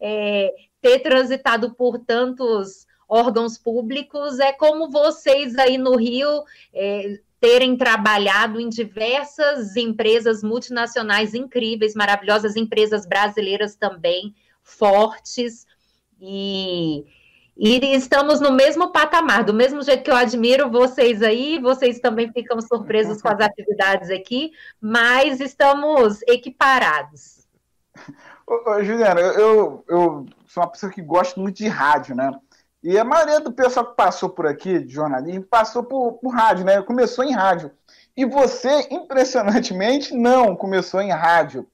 É, 0.00 0.52
ter 0.80 1.00
transitado 1.00 1.74
por 1.74 1.98
tantos 1.98 2.86
órgãos 3.08 3.58
públicos 3.58 4.38
é 4.38 4.52
como 4.52 4.90
vocês 4.90 5.58
aí 5.58 5.76
no 5.76 5.96
Rio 5.96 6.44
é, 6.72 7.18
terem 7.40 7.76
trabalhado 7.76 8.60
em 8.60 8.68
diversas 8.68 9.76
empresas 9.76 10.42
multinacionais 10.42 11.34
incríveis, 11.34 11.94
maravilhosas, 11.94 12.54
empresas 12.54 13.06
brasileiras 13.06 13.74
também 13.74 14.34
fortes. 14.62 15.66
E, 16.20 17.04
e 17.62 17.94
estamos 17.94 18.40
no 18.40 18.50
mesmo 18.52 18.90
patamar, 18.90 19.44
do 19.44 19.52
mesmo 19.52 19.82
jeito 19.82 20.02
que 20.02 20.10
eu 20.10 20.16
admiro 20.16 20.70
vocês 20.70 21.20
aí, 21.22 21.58
vocês 21.60 22.00
também 22.00 22.32
ficam 22.32 22.58
surpresos 22.58 23.20
com 23.20 23.28
as 23.28 23.38
atividades 23.38 24.08
aqui, 24.08 24.50
mas 24.80 25.40
estamos 25.40 26.22
equiparados. 26.22 27.46
Ô, 28.46 28.70
ô, 28.70 28.82
Juliana, 28.82 29.20
eu, 29.20 29.84
eu 29.86 30.26
sou 30.46 30.62
uma 30.62 30.70
pessoa 30.70 30.90
que 30.90 31.02
gosta 31.02 31.38
muito 31.38 31.58
de 31.58 31.68
rádio, 31.68 32.16
né? 32.16 32.32
E 32.82 32.98
a 32.98 33.04
maioria 33.04 33.40
do 33.40 33.52
pessoal 33.52 33.90
que 33.90 33.94
passou 33.94 34.30
por 34.30 34.46
aqui, 34.46 34.78
de 34.78 34.94
jornalismo, 34.94 35.44
passou 35.44 35.84
por, 35.84 36.14
por 36.14 36.30
rádio, 36.30 36.64
né? 36.64 36.80
Começou 36.80 37.22
em 37.22 37.34
rádio. 37.34 37.70
E 38.16 38.24
você, 38.24 38.88
impressionantemente, 38.90 40.14
não 40.14 40.56
começou 40.56 41.02
em 41.02 41.10
rádio. 41.10 41.68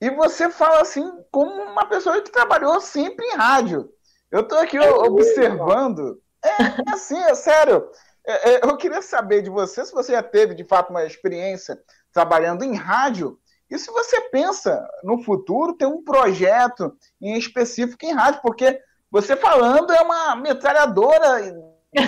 E 0.00 0.08
você 0.08 0.48
fala 0.48 0.80
assim 0.80 1.06
como 1.30 1.50
uma 1.50 1.84
pessoa 1.84 2.22
que 2.22 2.32
trabalhou 2.32 2.80
sempre 2.80 3.26
em 3.26 3.36
rádio. 3.36 3.92
Eu 4.30 4.40
estou 4.40 4.58
aqui 4.58 4.76
é 4.76 4.90
observando. 4.90 6.20
É, 6.44 6.48
é 6.48 6.94
assim, 6.94 7.18
é 7.18 7.34
sério. 7.34 7.88
É, 8.26 8.50
é, 8.50 8.60
eu 8.64 8.76
queria 8.76 9.02
saber 9.02 9.42
de 9.42 9.50
você 9.50 9.84
se 9.84 9.92
você 9.92 10.12
já 10.12 10.22
teve, 10.22 10.54
de 10.54 10.64
fato, 10.64 10.90
uma 10.90 11.04
experiência 11.04 11.78
trabalhando 12.12 12.64
em 12.64 12.74
rádio 12.74 13.38
e 13.70 13.78
se 13.78 13.90
você 13.90 14.20
pensa 14.30 14.88
no 15.02 15.22
futuro 15.22 15.74
ter 15.74 15.86
um 15.86 16.02
projeto 16.02 16.96
em 17.20 17.36
específico 17.36 18.04
em 18.04 18.12
rádio, 18.12 18.40
porque 18.42 18.80
você 19.10 19.36
falando 19.36 19.92
é 19.92 20.00
uma 20.00 20.36
metralhadora, 20.36 21.52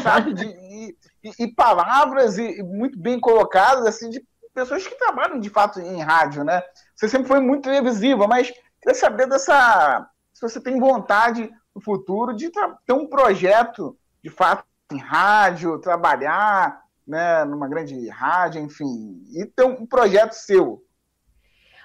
sabe, 0.02 0.34
de, 0.34 0.46
e, 1.22 1.32
e, 1.40 1.54
palavras 1.54 2.38
e, 2.38 2.60
e, 2.60 2.62
muito 2.62 2.98
bem 2.98 3.18
colocadas, 3.18 3.86
assim, 3.86 4.08
de 4.08 4.24
pessoas 4.54 4.86
que 4.86 4.94
trabalham 4.96 5.40
de 5.40 5.50
fato 5.50 5.80
em 5.80 6.00
rádio, 6.00 6.44
né? 6.44 6.62
Você 6.94 7.08
sempre 7.08 7.28
foi 7.28 7.40
muito 7.40 7.64
televisiva, 7.64 8.26
mas 8.26 8.52
queria 8.80 8.94
saber 8.94 9.28
dessa. 9.28 10.08
Se 10.32 10.40
você 10.40 10.60
tem 10.60 10.78
vontade 10.78 11.50
no 11.78 11.80
futuro 11.80 12.34
de 12.34 12.50
ter 12.50 12.92
um 12.92 13.06
projeto, 13.06 13.96
de 14.22 14.28
fato, 14.28 14.64
em 14.92 14.98
rádio, 14.98 15.78
trabalhar 15.78 16.82
né, 17.06 17.44
numa 17.44 17.68
grande 17.68 18.08
rádio, 18.08 18.60
enfim, 18.60 19.22
e 19.32 19.46
ter 19.46 19.64
um 19.64 19.86
projeto 19.86 20.32
seu. 20.32 20.82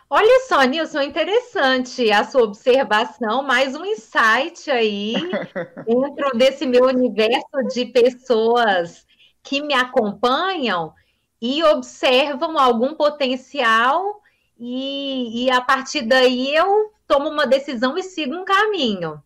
Olha 0.10 0.46
só, 0.48 0.62
Nilson, 0.64 1.02
interessante 1.02 2.12
a 2.12 2.24
sua 2.24 2.44
observação, 2.44 3.44
mais 3.44 3.76
um 3.76 3.86
insight 3.86 4.70
aí 4.70 5.14
dentro 5.88 6.38
desse 6.38 6.66
meu 6.66 6.86
universo 6.86 7.68
de 7.74 7.86
pessoas 7.86 9.06
que 9.42 9.62
me 9.62 9.74
acompanham 9.74 10.94
e 11.42 11.64
observam 11.64 12.58
algum 12.58 12.96
potencial 12.96 14.22
e, 14.60 15.46
e 15.46 15.52
a 15.52 15.62
partir 15.62 16.04
daí 16.04 16.56
eu 16.56 16.94
tomo 17.08 17.30
uma 17.30 17.46
decisão 17.46 17.98
e 17.98 18.04
sigo 18.04 18.36
um 18.36 18.46
caminho. 18.46 19.22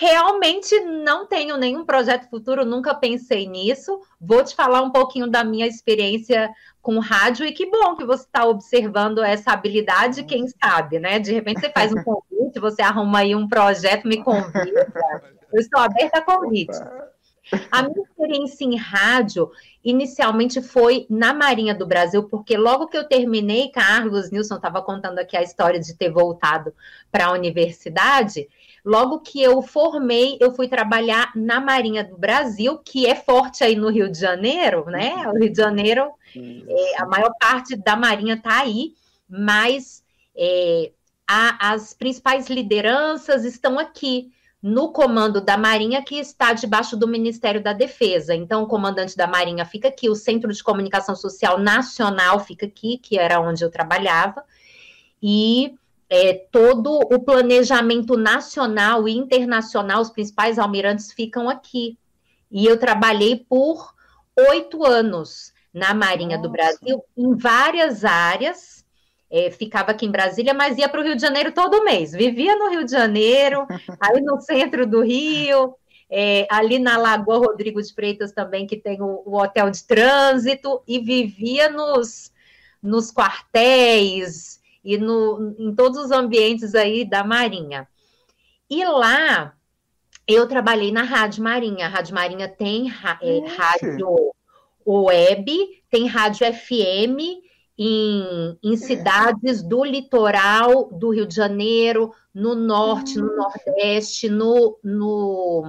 Realmente 0.00 0.78
não 0.78 1.26
tenho 1.26 1.56
nenhum 1.56 1.84
projeto 1.84 2.30
futuro, 2.30 2.64
nunca 2.64 2.94
pensei 2.94 3.48
nisso. 3.48 4.00
Vou 4.20 4.44
te 4.44 4.54
falar 4.54 4.80
um 4.80 4.92
pouquinho 4.92 5.28
da 5.28 5.42
minha 5.42 5.66
experiência 5.66 6.54
com 6.80 7.00
rádio 7.00 7.44
e 7.44 7.50
que 7.50 7.68
bom 7.68 7.96
que 7.96 8.04
você 8.04 8.22
está 8.22 8.46
observando 8.46 9.24
essa 9.24 9.50
habilidade, 9.50 10.22
quem 10.22 10.46
sabe, 10.46 11.00
né? 11.00 11.18
De 11.18 11.32
repente 11.32 11.60
você 11.60 11.70
faz 11.70 11.92
um 11.92 12.00
convite, 12.04 12.60
você 12.60 12.80
arruma 12.80 13.18
aí 13.18 13.34
um 13.34 13.48
projeto, 13.48 14.06
me 14.06 14.22
convida. 14.22 14.86
Eu 15.52 15.60
estou 15.60 15.80
aberta 15.80 16.20
a 16.20 16.22
convite. 16.22 16.78
A 17.72 17.82
minha 17.82 18.02
experiência 18.02 18.64
em 18.64 18.76
rádio 18.76 19.50
inicialmente 19.82 20.62
foi 20.62 21.06
na 21.10 21.34
Marinha 21.34 21.74
do 21.74 21.86
Brasil, 21.86 22.22
porque 22.24 22.56
logo 22.56 22.86
que 22.86 22.96
eu 22.96 23.08
terminei, 23.08 23.68
Carlos 23.70 24.30
Nilson 24.30 24.56
estava 24.56 24.80
contando 24.80 25.18
aqui 25.18 25.36
a 25.36 25.42
história 25.42 25.80
de 25.80 25.96
ter 25.96 26.10
voltado 26.10 26.72
para 27.10 27.26
a 27.26 27.32
universidade. 27.32 28.48
Logo 28.84 29.20
que 29.20 29.42
eu 29.42 29.60
formei, 29.62 30.36
eu 30.40 30.52
fui 30.52 30.68
trabalhar 30.68 31.32
na 31.34 31.60
Marinha 31.60 32.04
do 32.04 32.16
Brasil, 32.16 32.78
que 32.78 33.06
é 33.06 33.14
forte 33.14 33.62
aí 33.64 33.74
no 33.74 33.90
Rio 33.90 34.10
de 34.10 34.18
Janeiro, 34.18 34.86
né? 34.86 35.28
O 35.28 35.38
Rio 35.38 35.50
de 35.50 35.56
Janeiro, 35.56 36.10
é, 36.36 37.00
a 37.02 37.06
maior 37.06 37.32
parte 37.40 37.76
da 37.76 37.96
Marinha 37.96 38.34
está 38.34 38.60
aí. 38.60 38.94
mas 39.28 40.02
é, 40.36 40.92
a, 41.26 41.72
as 41.72 41.92
principais 41.92 42.48
lideranças 42.48 43.44
estão 43.44 43.78
aqui 43.78 44.32
no 44.62 44.90
comando 44.90 45.40
da 45.40 45.56
Marinha, 45.56 46.02
que 46.02 46.16
está 46.16 46.52
debaixo 46.52 46.96
do 46.96 47.06
Ministério 47.06 47.62
da 47.62 47.72
Defesa. 47.72 48.34
Então, 48.34 48.62
o 48.62 48.66
comandante 48.66 49.16
da 49.16 49.26
Marinha 49.26 49.64
fica 49.64 49.88
aqui, 49.88 50.08
o 50.08 50.16
Centro 50.16 50.52
de 50.52 50.62
Comunicação 50.64 51.14
Social 51.14 51.58
Nacional 51.58 52.40
fica 52.40 52.66
aqui, 52.66 52.98
que 52.98 53.18
era 53.18 53.40
onde 53.40 53.64
eu 53.64 53.70
trabalhava, 53.70 54.42
e 55.22 55.74
é, 56.10 56.32
todo 56.50 56.98
o 56.98 57.20
planejamento 57.20 58.16
nacional 58.16 59.06
e 59.06 59.12
internacional, 59.12 60.00
os 60.00 60.10
principais 60.10 60.58
almirantes 60.58 61.12
ficam 61.12 61.48
aqui. 61.48 61.98
E 62.50 62.64
eu 62.64 62.78
trabalhei 62.78 63.36
por 63.36 63.94
oito 64.50 64.84
anos 64.84 65.52
na 65.72 65.92
Marinha 65.92 66.36
Nossa. 66.36 66.48
do 66.48 66.52
Brasil, 66.52 67.04
em 67.16 67.36
várias 67.36 68.04
áreas, 68.04 68.84
é, 69.30 69.50
ficava 69.50 69.90
aqui 69.90 70.06
em 70.06 70.10
Brasília, 70.10 70.54
mas 70.54 70.78
ia 70.78 70.88
para 70.88 71.00
o 71.00 71.04
Rio 71.04 71.14
de 71.14 71.20
Janeiro 71.20 71.52
todo 71.52 71.84
mês. 71.84 72.12
Vivia 72.12 72.56
no 72.56 72.70
Rio 72.70 72.84
de 72.84 72.90
Janeiro, 72.90 73.66
aí 74.00 74.20
no 74.22 74.40
centro 74.40 74.86
do 74.86 75.02
Rio, 75.02 75.74
é, 76.10 76.46
ali 76.50 76.78
na 76.78 76.96
Lagoa 76.96 77.38
Rodrigo 77.38 77.82
de 77.82 77.92
Freitas 77.92 78.32
também, 78.32 78.66
que 78.66 78.76
tem 78.76 79.02
o, 79.02 79.22
o, 79.26 79.36
hotel 79.36 79.70
de 79.70 79.84
trânsito, 79.84 80.82
e 80.88 80.98
vivia 80.98 81.68
nos, 81.68 82.32
nos 82.82 83.12
quartéis 83.12 84.57
e 84.84 84.96
no, 84.96 85.54
em 85.58 85.74
todos 85.74 85.98
os 85.98 86.10
ambientes 86.10 86.74
aí 86.74 87.04
da 87.04 87.24
Marinha. 87.24 87.88
E 88.70 88.84
lá 88.84 89.54
eu 90.26 90.46
trabalhei 90.46 90.92
na 90.92 91.02
Rádio 91.02 91.42
Marinha. 91.42 91.86
A 91.86 91.88
Rádio 91.88 92.14
Marinha 92.14 92.48
tem 92.48 92.90
é, 93.22 93.46
rádio 93.46 94.32
web, 94.86 95.82
tem 95.90 96.06
rádio 96.06 96.46
FM 96.52 97.42
em, 97.78 98.58
em, 98.62 98.76
cidades 98.76 99.62
do 99.62 99.84
litoral 99.84 100.90
do 100.90 101.10
Rio 101.10 101.26
de 101.26 101.34
Janeiro, 101.34 102.12
no 102.34 102.54
norte, 102.54 103.18
no 103.18 103.34
nordeste, 103.36 104.28
no, 104.28 104.78
no, 104.82 105.62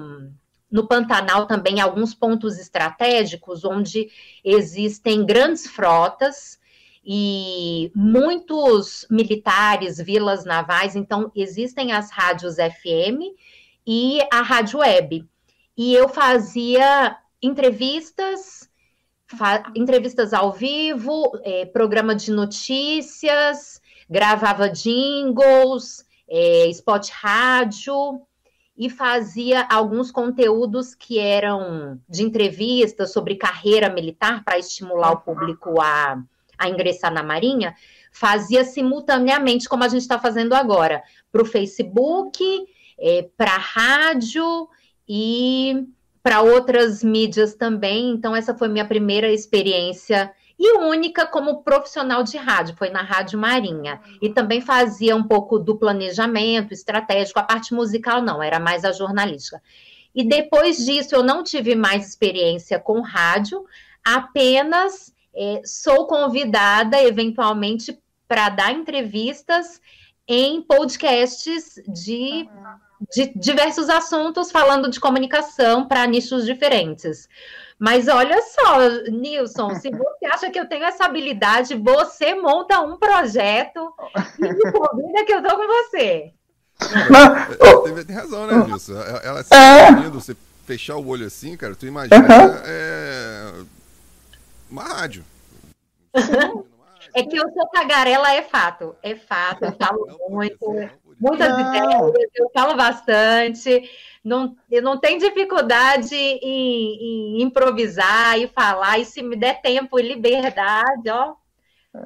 no 0.72 0.88
Pantanal 0.88 1.46
também, 1.46 1.80
alguns 1.80 2.14
pontos 2.14 2.58
estratégicos 2.58 3.64
onde 3.64 4.10
existem 4.44 5.26
grandes 5.26 5.68
frotas 5.68 6.59
e 7.06 7.92
muitos 7.96 9.06
militares, 9.10 9.98
vilas 9.98 10.46
navais, 10.46 10.96
então 10.96 11.32
existem 11.36 11.92
as 11.92 12.12
rádios 12.12 12.56
FM 12.56 13.36
e 13.86 14.20
a 14.32 14.42
rádio 14.42 14.80
web. 14.80 15.28
E 15.78 15.94
eu 15.94 16.10
fazia 16.10 17.18
entrevistas 17.42 18.70
entrevistas 19.76 20.34
ao 20.34 20.52
vivo, 20.52 21.32
é, 21.44 21.66
programa 21.66 22.16
de 22.16 22.32
notícias, 22.32 23.80
gravava 24.10 24.68
jingles, 24.70 26.04
é, 26.28 26.68
spot 26.70 27.10
rádio 27.12 28.22
e 28.78 28.90
fazia 28.90 29.68
alguns 29.70 30.10
conteúdos 30.10 30.96
que 30.96 31.20
eram 31.20 32.00
de 32.08 32.24
entrevistas 32.24 33.12
sobre 33.12 33.36
carreira 33.36 33.90
militar 33.90 34.44
para 34.44 34.58
estimular 34.58 35.12
o 35.12 35.20
público 35.20 35.80
a, 35.82 36.24
a 36.60 36.70
ingressar 36.70 37.12
na 37.14 37.24
Marinha, 37.24 37.74
fazia 38.12 38.64
simultaneamente, 38.64 39.70
como 39.70 39.84
a 39.84 39.88
gente 39.88 40.02
está 40.02 40.20
fazendo 40.20 40.54
agora, 40.54 41.02
para 41.32 41.42
o 41.42 41.46
Facebook, 41.46 42.44
é, 43.00 43.28
para 43.38 43.56
a 43.56 43.58
rádio 43.58 44.68
e 45.08 45.88
para 46.22 46.42
outras 46.42 47.04
mídias 47.04 47.56
também. 47.56 48.12
Então, 48.12 48.36
essa 48.36 48.56
foi 48.56 48.68
minha 48.68 48.86
primeira 48.86 49.32
experiência 49.32 50.32
e 50.60 50.78
única 50.78 51.26
como 51.26 51.64
profissional 51.64 52.22
de 52.22 52.36
rádio, 52.36 52.76
foi 52.76 52.90
na 52.90 53.02
Rádio 53.02 53.40
Marinha. 53.40 54.02
E 54.22 54.30
também 54.30 54.60
fazia 54.60 55.16
um 55.16 55.24
pouco 55.24 55.58
do 55.58 55.78
planejamento 55.78 56.74
estratégico, 56.74 57.40
a 57.40 57.44
parte 57.44 57.74
musical 57.74 58.22
não, 58.22 58.44
era 58.44 58.60
mais 58.60 58.84
a 58.84 58.92
jornalística. 58.92 59.62
E 60.14 60.28
depois 60.28 60.86
disso, 60.86 61.16
eu 61.16 61.24
não 61.24 61.44
tive 61.44 61.76
mais 61.76 62.10
experiência 62.10 62.78
com 62.78 63.00
rádio, 63.00 63.64
apenas 64.04 65.14
é, 65.36 65.62
sou 65.66 66.08
convidada, 66.08 67.02
eventualmente, 67.02 67.98
para 68.28 68.50
dar 68.50 68.72
entrevistas 68.72 69.82
em 70.28 70.62
podcasts 70.62 71.82
de 71.88 72.48
de 73.10 73.32
diversos 73.36 73.90
assuntos 73.90 74.52
falando 74.52 74.90
de 74.90 75.00
comunicação 75.00 75.88
para 75.88 76.06
nichos 76.06 76.46
diferentes. 76.46 77.30
Mas 77.78 78.10
olha 78.10 78.42
só, 78.42 78.78
Nilson, 79.10 79.76
se 79.76 79.90
você 79.90 80.26
acha 80.26 80.50
que 80.50 80.60
eu 80.60 80.68
tenho 80.68 80.84
essa 80.84 81.06
habilidade, 81.06 81.76
você 81.76 82.36
monta 82.36 82.82
um 82.82 82.98
projeto 82.98 83.94
e 84.38 84.54
me 84.54 84.72
convida 84.72 85.26
que 85.26 85.34
eu 85.34 85.42
tô 85.42 85.56
com 85.56 85.66
você. 85.66 86.34
Não, 87.10 87.84
tem, 87.84 88.06
tem 88.06 88.16
razão, 88.16 88.48
né, 88.48 88.66
Nilson? 88.66 89.00
Ela 89.24 89.44
se 89.44 89.54
é. 89.54 90.10
você 90.10 90.36
fechar 90.66 90.98
o 90.98 91.08
olho 91.08 91.26
assim, 91.26 91.56
cara, 91.56 91.74
tu 91.74 91.88
imagina 91.88 92.20
uhum. 92.20 92.62
é, 92.66 93.29
uma 94.70 94.84
rádio. 94.84 95.26
É 97.14 97.24
que 97.24 97.36
eu 97.36 97.52
sou 97.52 97.68
tagarela, 97.70 98.34
é 98.34 98.44
fato. 98.44 98.96
É 99.02 99.16
fato, 99.16 99.66
eu 99.66 99.72
falo 99.74 100.06
muito 100.30 100.90
muitas 101.20 101.50
não. 101.50 101.60
ideias, 101.60 102.30
eu 102.36 102.50
falo 102.54 102.76
bastante, 102.76 103.90
não, 104.24 104.56
eu 104.72 104.82
não 104.82 104.98
tenho 104.98 105.20
dificuldade 105.20 106.16
em, 106.16 107.40
em, 107.40 107.42
improvisar 107.42 108.40
e 108.40 108.48
falar, 108.48 109.00
e 109.00 109.06
se 109.06 109.22
me 109.22 109.36
der 109.36 109.62
tempo 109.62 110.00
e 110.00 110.04
liberdade, 110.04 111.10
ó, 111.10 111.34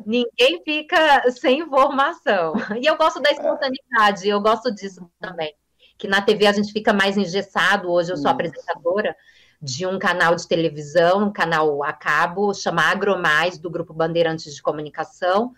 ninguém 0.06 0.62
fica 0.64 1.30
sem 1.32 1.60
informação. 1.60 2.54
E 2.82 2.86
eu 2.86 2.98
gosto 2.98 3.22
da 3.22 3.32
espontaneidade, 3.32 4.28
eu 4.28 4.42
gosto 4.42 4.74
disso 4.74 5.08
também. 5.20 5.54
Que 5.98 6.08
na 6.08 6.22
TV 6.22 6.48
a 6.48 6.52
gente 6.52 6.74
fica 6.74 6.92
mais 6.92 7.18
engessado, 7.18 7.92
hoje 7.92 8.12
eu 8.12 8.18
sou 8.18 8.32
apresentadora 8.32 9.16
de 9.64 9.88
um 9.88 9.98
canal 9.98 10.36
de 10.36 10.46
televisão, 10.46 11.28
um 11.28 11.32
canal 11.32 11.82
a 11.82 11.94
cabo, 11.94 12.54
chama 12.54 12.82
Agromais, 12.82 13.58
do 13.58 13.70
Grupo 13.70 13.94
Bandeirantes 13.94 14.54
de 14.54 14.62
Comunicação, 14.62 15.54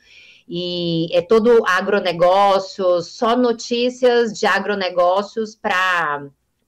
e 0.48 1.08
é 1.12 1.24
todo 1.24 1.66
agronegócio, 1.66 3.02
só 3.02 3.36
notícias 3.36 4.32
de 4.32 4.46
agronegócios 4.46 5.56
para 5.56 6.22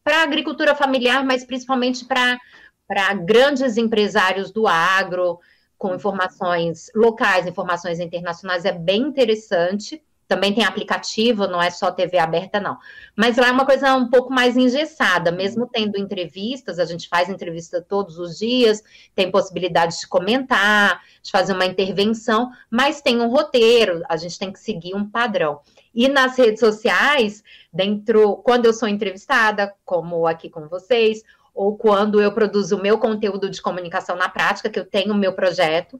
a 0.08 0.24
agricultura 0.24 0.74
familiar, 0.74 1.24
mas 1.24 1.46
principalmente 1.46 2.04
para 2.06 3.14
grandes 3.24 3.78
empresários 3.78 4.52
do 4.52 4.68
agro, 4.68 5.40
com 5.78 5.94
informações 5.94 6.90
locais, 6.96 7.46
informações 7.46 8.00
internacionais, 8.00 8.66
é 8.66 8.72
bem 8.72 9.04
interessante. 9.04 10.02
Também 10.28 10.54
tem 10.54 10.66
aplicativo, 10.66 11.48
não 11.48 11.62
é 11.62 11.70
só 11.70 11.90
TV 11.90 12.18
aberta, 12.18 12.60
não. 12.60 12.78
Mas 13.16 13.38
lá 13.38 13.48
é 13.48 13.52
uma 13.52 13.66
coisa 13.66 13.96
um 13.96 14.10
pouco 14.10 14.34
mais 14.34 14.58
engessada, 14.58 15.32
mesmo 15.32 15.68
tendo 15.72 15.98
entrevistas, 15.98 16.80
a 16.80 16.86
gente 16.86 17.08
faz 17.08 17.30
entrevista 17.30 17.82
todos 17.82 18.20
os 18.20 18.38
dias, 18.38 18.84
tem 19.16 19.32
possibilidade 19.32 20.00
de 20.00 20.08
comentar, 20.08 21.02
de 21.22 21.32
fazer 21.32 21.54
uma 21.54 21.66
intervenção, 21.66 22.52
mas 22.70 23.02
tem 23.02 23.22
um 23.22 23.30
roteiro, 23.30 24.04
a 24.10 24.18
gente 24.18 24.38
tem 24.38 24.52
que 24.52 24.60
seguir 24.60 24.94
um 24.94 25.10
padrão. 25.10 25.62
E 25.96 26.08
nas 26.10 26.38
redes 26.38 26.60
sociais, 26.60 27.44
dentro, 27.72 28.38
quando 28.38 28.66
eu 28.66 28.74
sou 28.74 28.88
entrevistada, 28.88 29.74
como 29.86 30.28
aqui 30.28 30.50
com 30.50 30.68
vocês, 30.68 31.24
ou 31.56 31.76
quando 31.76 32.22
eu 32.22 32.32
produzo 32.32 32.78
o 32.78 32.82
meu 32.82 33.00
conteúdo 33.00 33.50
de 33.50 33.62
comunicação 33.62 34.16
na 34.16 34.30
prática, 34.30 34.70
que 34.70 34.80
eu 34.80 34.86
tenho 34.86 35.14
o 35.14 35.18
meu 35.18 35.34
projeto, 35.34 36.00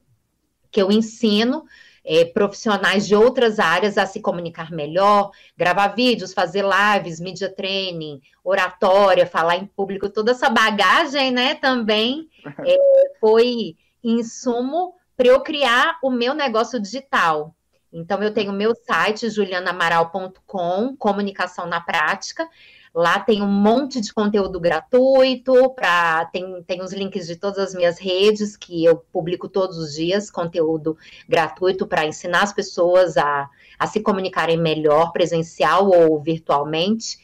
que 0.70 0.80
eu 0.80 0.92
ensino 0.92 1.66
é, 2.08 2.24
profissionais 2.24 3.06
de 3.06 3.14
outras 3.14 3.60
áreas 3.60 3.98
a 3.98 4.06
se 4.06 4.22
comunicar 4.22 4.72
melhor, 4.72 5.32
gravar 5.58 5.90
vídeos, 5.90 6.34
fazer 6.34 6.64
lives, 6.64 7.20
media 7.20 7.54
training, 7.54 8.22
oratória, 8.42 9.28
falar 9.28 9.58
em 9.58 9.66
público, 9.66 10.10
toda 10.10 10.32
essa 10.32 10.50
bagagem, 10.50 11.32
né, 11.32 11.56
também 11.56 12.30
é, 12.66 12.78
foi 13.20 13.76
insumo 14.02 14.96
para 15.18 15.28
eu 15.28 15.42
criar 15.42 15.98
o 16.02 16.10
meu 16.10 16.34
negócio 16.34 16.80
digital. 16.80 17.54
Então, 17.92 18.22
eu 18.24 18.34
tenho 18.34 18.54
meu 18.54 18.74
site, 18.76 19.30
julianamaral.com, 19.30 20.96
comunicação 20.98 21.66
na 21.66 21.82
prática, 21.82 22.48
Lá 22.98 23.20
tem 23.20 23.44
um 23.44 23.48
monte 23.48 24.02
de 24.02 24.12
conteúdo 24.12 24.60
gratuito, 24.60 25.70
pra, 25.76 26.26
tem, 26.34 26.64
tem 26.64 26.82
os 26.82 26.92
links 26.92 27.28
de 27.28 27.36
todas 27.36 27.60
as 27.60 27.76
minhas 27.76 28.00
redes, 28.00 28.58
que 28.58 28.84
eu 28.84 28.96
publico 29.14 29.48
todos 29.48 29.78
os 29.78 29.94
dias, 29.94 30.32
conteúdo 30.32 30.98
gratuito 31.30 31.86
para 31.86 32.08
ensinar 32.08 32.42
as 32.42 32.52
pessoas 32.52 33.16
a, 33.16 33.48
a 33.78 33.86
se 33.86 34.00
comunicarem 34.00 34.58
melhor, 34.58 35.12
presencial 35.12 35.92
ou 35.92 36.20
virtualmente. 36.20 37.20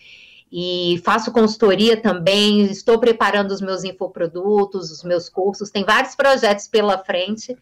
E 0.51 1.01
faço 1.03 1.31
consultoria 1.31 1.99
também, 1.99 2.61
estou 2.65 2.99
preparando 2.99 3.49
os 3.49 3.59
meus 3.59 3.83
infoprodutos, 3.83 4.91
os 4.91 5.03
meus 5.03 5.27
cursos, 5.27 5.71
tem 5.71 5.83
vários 5.83 6.13
projetos 6.13 6.67
pela 6.67 6.99
frente, 6.99 7.57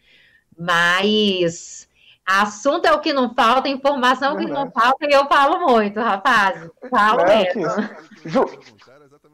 mas 0.54 1.88
Assunto 2.24 2.86
é 2.86 2.92
o 2.92 3.00
que 3.00 3.12
não 3.12 3.34
falta, 3.34 3.68
informação 3.68 4.32
é 4.32 4.34
o 4.34 4.38
que 4.38 4.46
não 4.46 4.70
falta, 4.70 5.06
e 5.06 5.12
eu 5.12 5.26
falo 5.26 5.66
muito, 5.66 5.98
rapaz. 5.98 6.70
Falo 6.88 7.20
é, 7.22 7.54
mesmo. 7.54 7.72
Ju... 8.24 8.46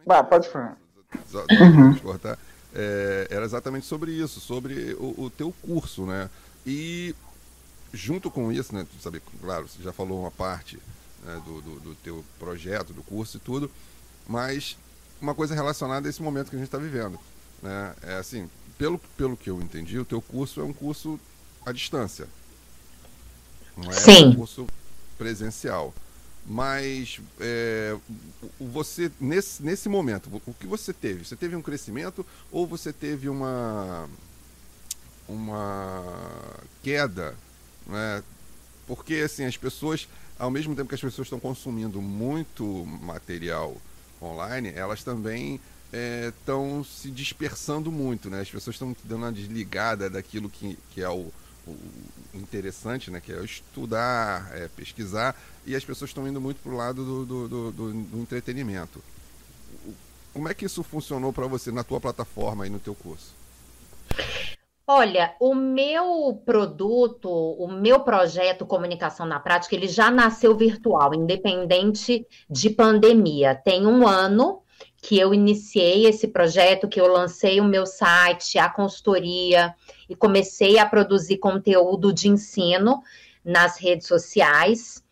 Bah, 0.07 0.25
pode 0.25 0.49
falar. 0.49 0.77
Uhum. 1.51 1.95
Cortar. 1.97 2.39
É, 2.75 3.29
era 3.31 3.45
exatamente 3.45 3.87
sobre 3.87 4.13
isso, 4.13 4.41
sobre 4.41 4.95
o, 4.95 5.25
o 5.25 5.31
teu 5.31 5.53
curso, 5.63 6.07
né? 6.07 6.31
E 6.67 7.15
junto 7.93 8.31
com 8.31 8.53
isso, 8.53 8.75
né, 8.75 8.87
tu 8.91 9.03
sabe, 9.03 9.23
claro, 9.41 9.69
você 9.69 9.83
já 9.83 9.93
falou 9.93 10.21
uma 10.21 10.31
parte 10.31 10.79
né, 11.25 11.41
do, 11.45 11.61
do, 11.61 11.81
do, 11.81 11.95
teu 11.97 12.25
projeto, 12.39 12.93
do 12.93 13.03
curso 13.03 13.37
e 13.37 13.41
tudo, 13.41 13.71
mas 14.27 14.77
uma 15.21 15.35
coisa 15.35 15.55
relacionada 15.55 16.07
a 16.07 16.11
esse 16.11 16.23
momento 16.23 16.51
que 16.51 16.57
a 16.57 16.59
gente 16.59 16.69
está 16.69 16.79
vivendo. 16.79 17.19
Né? 17.63 17.95
É 18.03 18.15
assim, 18.15 18.49
pelo, 18.77 18.99
pelo 19.17 19.37
que 19.37 19.51
eu 19.51 19.61
entendi, 19.61 19.99
o 19.99 20.05
teu 20.05 20.21
curso 20.21 20.61
é 20.61 20.65
um 20.65 20.73
curso 20.73 21.19
à 21.65 21.73
distância. 21.73 22.29
Não 23.79 23.91
é 23.91 23.95
Sim. 23.95 24.27
um 24.29 24.35
curso 24.35 24.67
presencial. 25.17 25.95
Mas 26.47 27.21
é, 27.39 27.95
você, 28.59 29.11
nesse, 29.21 29.63
nesse 29.63 29.89
momento, 29.89 30.43
o 30.47 30.55
que 30.55 30.67
você 30.67 30.93
teve? 30.93 31.25
Você 31.25 31.37
teve 31.37 31.55
um 31.55 31.61
crescimento 31.61 32.25
ou 32.51 32.67
você 32.67 32.91
teve 32.91 33.29
uma, 33.29 34.09
uma 35.29 36.03
queda? 36.83 37.35
Né? 37.87 38.23
Porque 38.87 39.17
assim, 39.17 39.45
as 39.45 39.59
pessoas, 39.59 40.09
ao 40.39 40.51
mesmo 40.51 40.75
tempo 40.75 40.89
que 40.89 40.95
as 40.95 41.01
pessoas 41.01 41.27
estão 41.27 41.39
consumindo 41.39 42.01
muito 42.01 42.65
material 43.03 43.77
online, 44.23 44.73
elas 44.75 45.05
também 45.05 45.61
estão 46.31 46.81
é, 46.81 46.85
se 46.85 47.11
dispersando 47.11 47.93
muito, 47.93 48.29
né? 48.31 48.41
As 48.41 48.51
pessoas 48.51 48.75
estão 48.75 48.97
dando 49.05 49.23
uma 49.23 49.33
desligada 49.33 50.09
daquilo 50.09 50.49
que, 50.49 50.79
que 50.91 51.03
é 51.03 51.09
o, 51.09 51.21
o 51.21 51.33
interessante, 52.35 53.11
né? 53.11 53.21
Que 53.21 53.33
é 53.33 53.43
estudar, 53.43 54.51
é, 54.55 54.69
pesquisar, 54.69 55.37
e 55.67 55.75
as 55.75 55.85
pessoas 55.85 56.11
estão 56.11 56.27
indo 56.27 56.41
muito 56.41 56.61
para 56.63 56.73
o 56.73 56.77
lado 56.77 57.05
do, 57.05 57.27
do, 57.27 57.49
do, 57.49 57.93
do, 57.93 58.21
entretenimento. 58.21 59.03
Como 60.33 60.49
é 60.49 60.55
que 60.55 60.67
isso 60.67 60.83
funcionou 60.83 61.33
para 61.33 61.47
você 61.47 61.71
na 61.71 61.83
tua 61.83 62.01
plataforma 62.01 62.67
e 62.67 62.71
no 62.71 62.79
teu 62.79 62.95
curso? 62.95 63.35
Olha, 64.87 65.35
o 65.39 65.55
meu 65.55 66.41
produto, 66.47 67.29
o 67.29 67.69
meu 67.69 68.01
projeto 68.01 68.65
Comunicação 68.65 69.27
na 69.27 69.39
Prática, 69.39 69.75
ele 69.75 69.87
já 69.87 70.11
nasceu 70.11 70.57
virtual, 70.57 71.15
independente 71.15 72.27
de 72.49 72.71
pandemia. 72.71 73.55
Tem 73.55 73.87
um 73.87 74.09
ano 74.09 74.63
que 75.01 75.19
eu 75.19 75.33
iniciei 75.33 76.07
esse 76.07 76.29
projeto, 76.29 76.89
que 76.89 77.01
eu 77.01 77.07
lancei 77.07 77.61
o 77.61 77.65
meu 77.65 77.87
site, 77.87 78.59
a 78.59 78.69
consultoria, 78.69 79.75
e 80.09 80.17
comecei 80.17 80.79
a 80.79 80.87
produzir 80.87 81.39
conteúdo 81.39 82.13
de 82.13 82.29
ensino 82.29 83.03
nas 83.45 83.79
redes 83.79 84.07
sociais. 84.07 85.05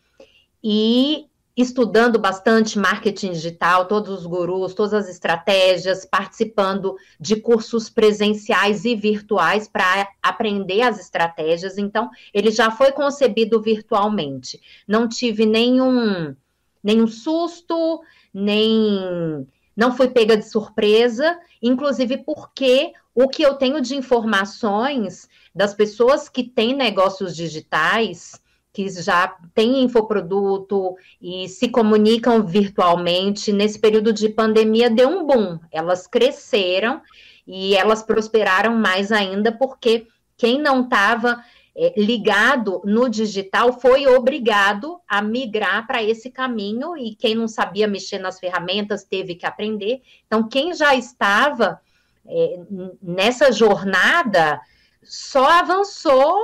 E 0.63 1.27
estudando 1.55 2.19
bastante 2.19 2.77
marketing 2.77 3.31
digital, 3.31 3.87
todos 3.87 4.19
os 4.19 4.25
gurus, 4.27 4.75
todas 4.75 4.93
as 4.93 5.09
estratégias, 5.09 6.05
participando 6.05 6.95
de 7.19 7.37
cursos 7.37 7.89
presenciais 7.89 8.85
e 8.85 8.95
virtuais 8.95 9.67
para 9.67 10.07
aprender 10.21 10.83
as 10.83 10.99
estratégias. 10.99 11.77
Então, 11.79 12.11
ele 12.31 12.51
já 12.51 12.69
foi 12.69 12.91
concebido 12.91 13.59
virtualmente. 13.59 14.61
Não 14.87 15.07
tive 15.07 15.47
nenhum 15.47 16.35
nenhum 16.83 17.07
susto, 17.07 18.01
nem 18.33 19.47
não 19.77 19.95
fui 19.95 20.07
pega 20.07 20.35
de 20.35 20.49
surpresa, 20.49 21.39
inclusive 21.61 22.17
porque 22.17 22.93
o 23.13 23.29
que 23.29 23.43
eu 23.43 23.53
tenho 23.53 23.79
de 23.79 23.95
informações 23.95 25.29
das 25.53 25.75
pessoas 25.75 26.27
que 26.27 26.43
têm 26.43 26.75
negócios 26.75 27.35
digitais, 27.35 28.41
que 28.73 28.89
já 28.89 29.35
têm 29.53 29.83
infoproduto 29.83 30.95
e 31.21 31.47
se 31.47 31.69
comunicam 31.69 32.43
virtualmente, 32.45 33.53
nesse 33.53 33.79
período 33.79 34.11
de 34.11 34.29
pandemia 34.29 34.89
deu 34.89 35.09
um 35.09 35.25
boom. 35.25 35.59
Elas 35.71 36.07
cresceram 36.07 37.01
e 37.45 37.75
elas 37.75 38.03
prosperaram 38.03 38.75
mais 38.75 39.11
ainda, 39.11 39.51
porque 39.51 40.07
quem 40.35 40.59
não 40.59 40.83
estava 40.83 41.43
é, 41.79 41.93
ligado 41.95 42.81
no 42.83 43.07
digital 43.07 43.79
foi 43.79 44.07
obrigado 44.07 44.99
a 45.07 45.21
migrar 45.21 45.85
para 45.85 46.01
esse 46.01 46.31
caminho 46.31 46.97
e 46.97 47.13
quem 47.13 47.35
não 47.35 47.47
sabia 47.47 47.87
mexer 47.87 48.17
nas 48.17 48.39
ferramentas 48.39 49.03
teve 49.03 49.35
que 49.35 49.45
aprender. 49.45 50.01
Então, 50.25 50.49
quem 50.49 50.73
já 50.73 50.95
estava 50.95 51.79
é, 52.25 52.59
nessa 52.99 53.51
jornada 53.51 54.59
só 55.03 55.47
avançou 55.47 56.35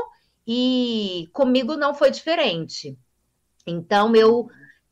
e 0.46 1.28
comigo 1.34 1.76
não 1.76 1.96
foi 1.96 2.12
diferente. 2.12 2.96
Então, 3.66 4.16
eu 4.16 4.48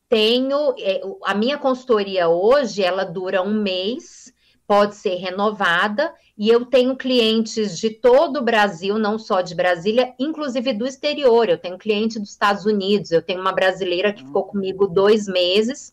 tenho. 0.10 0.74
É, 0.80 1.02
a 1.24 1.36
minha 1.36 1.60
consultoria 1.60 2.30
hoje, 2.30 2.82
ela 2.82 3.04
dura 3.04 3.44
um 3.44 3.54
mês, 3.62 4.34
pode 4.72 4.96
ser 4.96 5.16
renovada, 5.16 6.14
e 6.38 6.48
eu 6.48 6.66
tenho 6.66 6.96
clientes 6.96 7.78
de 7.78 7.90
todo 7.90 8.38
o 8.38 8.42
Brasil, 8.42 8.98
não 8.98 9.20
só 9.20 9.42
de 9.42 9.54
Brasília, 9.54 10.14
inclusive 10.18 10.72
do 10.72 10.88
exterior. 10.88 11.50
Eu 11.50 11.58
tenho 11.58 11.78
cliente 11.78 12.18
dos 12.18 12.30
Estados 12.30 12.66
Unidos, 12.66 13.12
eu 13.12 13.22
tenho 13.22 13.42
uma 13.42 13.52
brasileira 13.52 14.14
que 14.14 14.24
ficou 14.24 14.46
comigo 14.46 14.88
dois 14.88 15.28
meses. 15.28 15.92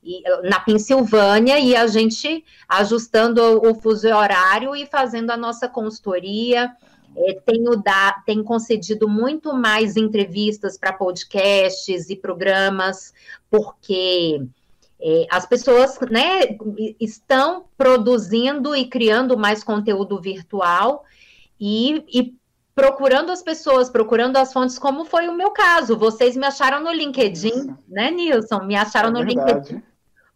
E, 0.00 0.22
na 0.48 0.60
Pensilvânia 0.60 1.58
e 1.58 1.74
a 1.74 1.88
gente 1.88 2.44
ajustando 2.68 3.42
o 3.68 3.74
fuso 3.74 4.06
horário 4.06 4.76
e 4.76 4.86
fazendo 4.86 5.30
a 5.30 5.36
nossa 5.36 5.68
consultoria, 5.68 6.70
é, 7.16 7.32
tenho, 7.44 7.82
da, 7.82 8.12
tenho 8.24 8.44
concedido 8.44 9.08
muito 9.08 9.52
mais 9.52 9.96
entrevistas 9.96 10.78
para 10.78 10.92
podcasts 10.92 12.08
e 12.08 12.14
programas, 12.14 13.12
porque 13.50 14.40
as 15.30 15.46
pessoas 15.46 15.98
né, 16.10 16.56
estão 17.00 17.64
produzindo 17.76 18.74
e 18.76 18.86
criando 18.86 19.36
mais 19.36 19.64
conteúdo 19.64 20.20
virtual 20.20 21.04
e, 21.58 22.04
e, 22.12 22.34
procurando 22.74 23.30
as 23.30 23.42
pessoas, 23.42 23.90
procurando 23.90 24.36
as 24.36 24.52
fontes, 24.52 24.78
como 24.78 25.04
foi 25.04 25.28
o 25.28 25.34
meu 25.34 25.50
caso. 25.50 25.96
Vocês 25.96 26.36
me 26.36 26.46
acharam 26.46 26.82
no 26.82 26.92
LinkedIn, 26.92 27.48
Isso. 27.48 27.78
né, 27.88 28.10
Nilson? 28.10 28.64
Me 28.64 28.76
acharam 28.76 29.08
é 29.08 29.12
no 29.12 29.24
verdade. 29.24 29.52
LinkedIn 29.52 29.90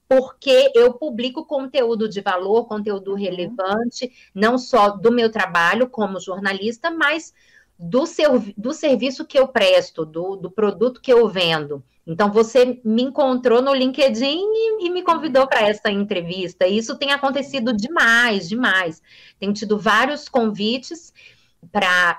porque 0.06 0.70
eu 0.74 0.94
publico 0.94 1.44
conteúdo 1.44 2.08
de 2.08 2.20
valor, 2.20 2.66
conteúdo 2.66 3.12
uhum. 3.12 3.16
relevante, 3.16 4.12
não 4.34 4.58
só 4.58 4.90
do 4.90 5.10
meu 5.10 5.30
trabalho 5.30 5.88
como 5.88 6.20
jornalista, 6.20 6.90
mas 6.90 7.32
do, 7.78 8.06
seu, 8.06 8.38
do 8.56 8.72
serviço 8.72 9.24
que 9.24 9.38
eu 9.38 9.48
presto, 9.48 10.04
do, 10.04 10.36
do 10.36 10.50
produto 10.50 11.00
que 11.00 11.12
eu 11.12 11.28
vendo. 11.28 11.82
Então, 12.06 12.30
você 12.30 12.80
me 12.84 13.02
encontrou 13.02 13.62
no 13.62 13.72
LinkedIn 13.72 14.40
e, 14.42 14.86
e 14.86 14.90
me 14.90 15.02
convidou 15.02 15.46
para 15.46 15.62
essa 15.62 15.90
entrevista. 15.90 16.66
Isso 16.66 16.96
tem 16.96 17.12
acontecido 17.12 17.72
demais, 17.72 18.48
demais. 18.48 19.02
Tenho 19.38 19.52
tido 19.52 19.78
vários 19.78 20.28
convites 20.28 21.12
para 21.72 22.18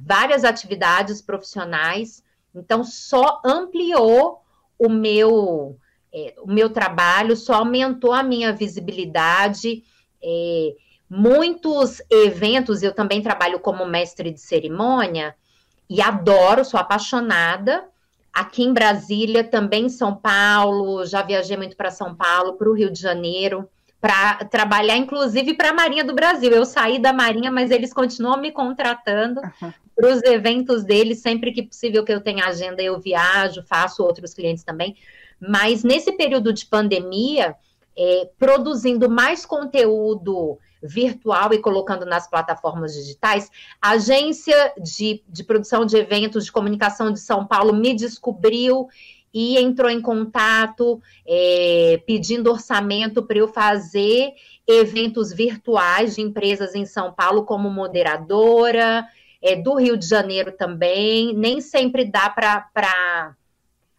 várias 0.00 0.44
atividades 0.44 1.22
profissionais. 1.22 2.24
Então, 2.54 2.82
só 2.82 3.40
ampliou 3.44 4.42
o 4.78 4.88
meu 4.88 5.78
é, 6.12 6.34
o 6.40 6.50
meu 6.50 6.70
trabalho 6.70 7.36
só 7.36 7.54
aumentou 7.54 8.12
a 8.12 8.22
minha 8.22 8.52
visibilidade. 8.52 9.84
É, 10.22 10.74
muitos 11.08 12.02
eventos, 12.10 12.82
eu 12.82 12.92
também 12.92 13.22
trabalho 13.22 13.60
como 13.60 13.86
mestre 13.86 14.30
de 14.30 14.40
cerimônia 14.40 15.34
e 15.88 16.00
adoro, 16.00 16.64
sou 16.64 16.80
apaixonada. 16.80 17.88
Aqui 18.32 18.62
em 18.62 18.72
Brasília, 18.72 19.42
também 19.42 19.86
em 19.86 19.88
São 19.88 20.14
Paulo, 20.14 21.04
já 21.04 21.22
viajei 21.22 21.56
muito 21.56 21.76
para 21.76 21.90
São 21.90 22.14
Paulo, 22.14 22.54
para 22.54 22.68
o 22.68 22.72
Rio 22.72 22.90
de 22.90 23.00
Janeiro, 23.00 23.68
para 24.00 24.44
trabalhar, 24.44 24.96
inclusive, 24.96 25.54
para 25.54 25.70
a 25.70 25.74
Marinha 25.74 26.04
do 26.04 26.14
Brasil. 26.14 26.50
Eu 26.52 26.64
saí 26.64 26.98
da 26.98 27.12
Marinha, 27.12 27.50
mas 27.50 27.70
eles 27.70 27.92
continuam 27.92 28.40
me 28.40 28.52
contratando 28.52 29.40
uhum. 29.40 29.72
para 29.96 30.12
os 30.12 30.22
eventos 30.22 30.84
deles, 30.84 31.18
sempre 31.18 31.52
que 31.52 31.64
possível 31.64 32.04
que 32.04 32.12
eu 32.12 32.20
tenha 32.20 32.46
agenda, 32.46 32.80
eu 32.82 32.98
viajo, 33.00 33.62
faço 33.62 34.04
outros 34.04 34.34
clientes 34.34 34.62
também. 34.62 34.96
Mas 35.40 35.82
nesse 35.82 36.12
período 36.12 36.52
de 36.52 36.66
pandemia, 36.66 37.56
é, 37.96 38.28
produzindo 38.38 39.10
mais 39.10 39.44
conteúdo 39.44 40.58
virtual 40.82 41.52
e 41.52 41.58
colocando 41.58 42.04
nas 42.04 42.28
plataformas 42.28 42.94
digitais, 42.94 43.50
a 43.80 43.90
agência 43.90 44.72
de, 44.80 45.22
de 45.28 45.44
produção 45.44 45.84
de 45.84 45.96
eventos 45.96 46.44
de 46.44 46.52
comunicação 46.52 47.12
de 47.12 47.20
São 47.20 47.46
Paulo 47.46 47.74
me 47.74 47.94
descobriu 47.94 48.88
e 49.32 49.58
entrou 49.58 49.90
em 49.90 50.00
contato 50.00 51.00
é, 51.26 52.02
pedindo 52.06 52.50
orçamento 52.50 53.22
para 53.22 53.38
eu 53.38 53.48
fazer 53.48 54.32
eventos 54.66 55.32
virtuais 55.32 56.14
de 56.14 56.22
empresas 56.22 56.74
em 56.74 56.84
São 56.84 57.12
Paulo 57.12 57.44
como 57.44 57.70
moderadora, 57.70 59.06
é, 59.40 59.56
do 59.56 59.74
Rio 59.74 59.96
de 59.96 60.06
Janeiro 60.06 60.52
também. 60.52 61.34
Nem 61.34 61.60
sempre 61.60 62.04
dá 62.04 62.28
para 62.28 63.36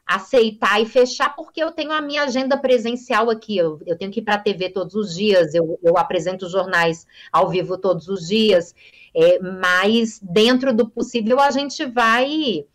aceitar 0.10 0.82
e 0.82 0.88
fechar, 0.88 1.36
porque 1.36 1.62
eu 1.62 1.72
tenho 1.72 1.92
a 1.92 2.02
minha 2.02 2.24
agenda 2.24 2.58
presencial 2.58 3.30
aqui. 3.30 3.56
Eu, 3.56 3.80
eu 3.86 3.96
tenho 3.96 4.12
que 4.12 4.20
ir 4.22 4.24
para 4.24 4.34
a 4.34 4.40
TV 4.40 4.70
todos 4.70 4.96
os 4.96 5.14
dias, 5.14 5.54
eu, 5.54 5.80
eu 5.84 6.00
apresento 6.00 6.50
jornais 6.50 7.06
ao 7.32 7.48
vivo 7.48 7.78
todos 7.78 8.08
os 8.08 8.28
dias, 8.28 8.74
é, 9.16 9.38
mas 9.38 10.20
dentro 10.20 10.74
do 10.74 10.90
possível 10.90 11.40
a 11.40 11.52
gente 11.52 11.86
vai 11.86 12.66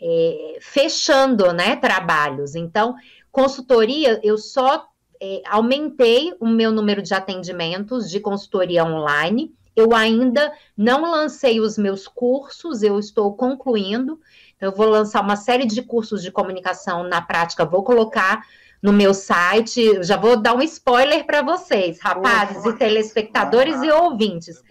é, 0.00 0.58
fechando 0.60 1.52
né, 1.52 1.74
trabalhos. 1.74 2.54
Então, 2.54 2.94
consultoria, 3.32 4.20
eu 4.22 4.38
só 4.38 4.86
é, 5.20 5.42
aumentei 5.46 6.32
o 6.38 6.46
meu 6.46 6.70
número 6.70 7.02
de 7.02 7.12
atendimentos 7.12 8.08
de 8.08 8.20
consultoria 8.20 8.84
online 8.84 9.52
Eu 9.74 9.96
ainda 9.96 10.52
não 10.76 11.10
lancei 11.10 11.58
os 11.58 11.76
meus 11.76 12.06
cursos, 12.06 12.84
eu 12.84 13.00
estou 13.00 13.34
concluindo. 13.34 14.20
Então, 14.56 14.70
eu 14.70 14.74
vou 14.74 14.88
lançar 14.88 15.20
uma 15.20 15.36
série 15.36 15.66
de 15.66 15.82
cursos 15.82 16.22
de 16.22 16.30
comunicação 16.30 17.04
na 17.04 17.20
prática, 17.20 17.64
vou 17.64 17.82
colocar 17.82 18.44
no 18.82 18.92
meu 18.92 19.14
site. 19.14 20.02
Já 20.02 20.16
vou 20.16 20.36
dar 20.36 20.54
um 20.54 20.62
spoiler 20.62 21.24
para 21.24 21.42
vocês, 21.42 21.98
rapazes 22.00 22.64
e 22.66 22.72
telespectadores 22.74 23.82
e 23.82 23.90
ouvintes. 23.90 24.62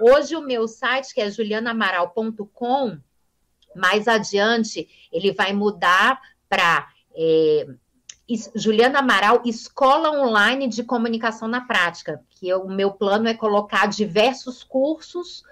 Hoje, 0.00 0.34
o 0.36 0.40
meu 0.40 0.66
site, 0.66 1.12
que 1.12 1.20
é 1.20 1.30
julianamaral.com, 1.30 2.98
mais 3.76 4.08
adiante, 4.08 4.88
ele 5.12 5.32
vai 5.32 5.52
mudar 5.52 6.18
para. 6.48 6.88
É, 7.14 7.66
Juliana 8.54 8.98
Amaral, 8.98 9.40
Escola 9.46 10.10
Online 10.10 10.68
de 10.68 10.84
Comunicação 10.84 11.48
na 11.48 11.62
Prática, 11.62 12.22
que 12.28 12.46
eu, 12.46 12.60
o 12.60 12.70
meu 12.70 12.92
plano 12.92 13.26
é 13.26 13.32
colocar 13.32 13.86
diversos 13.86 14.62
cursos 14.62 15.42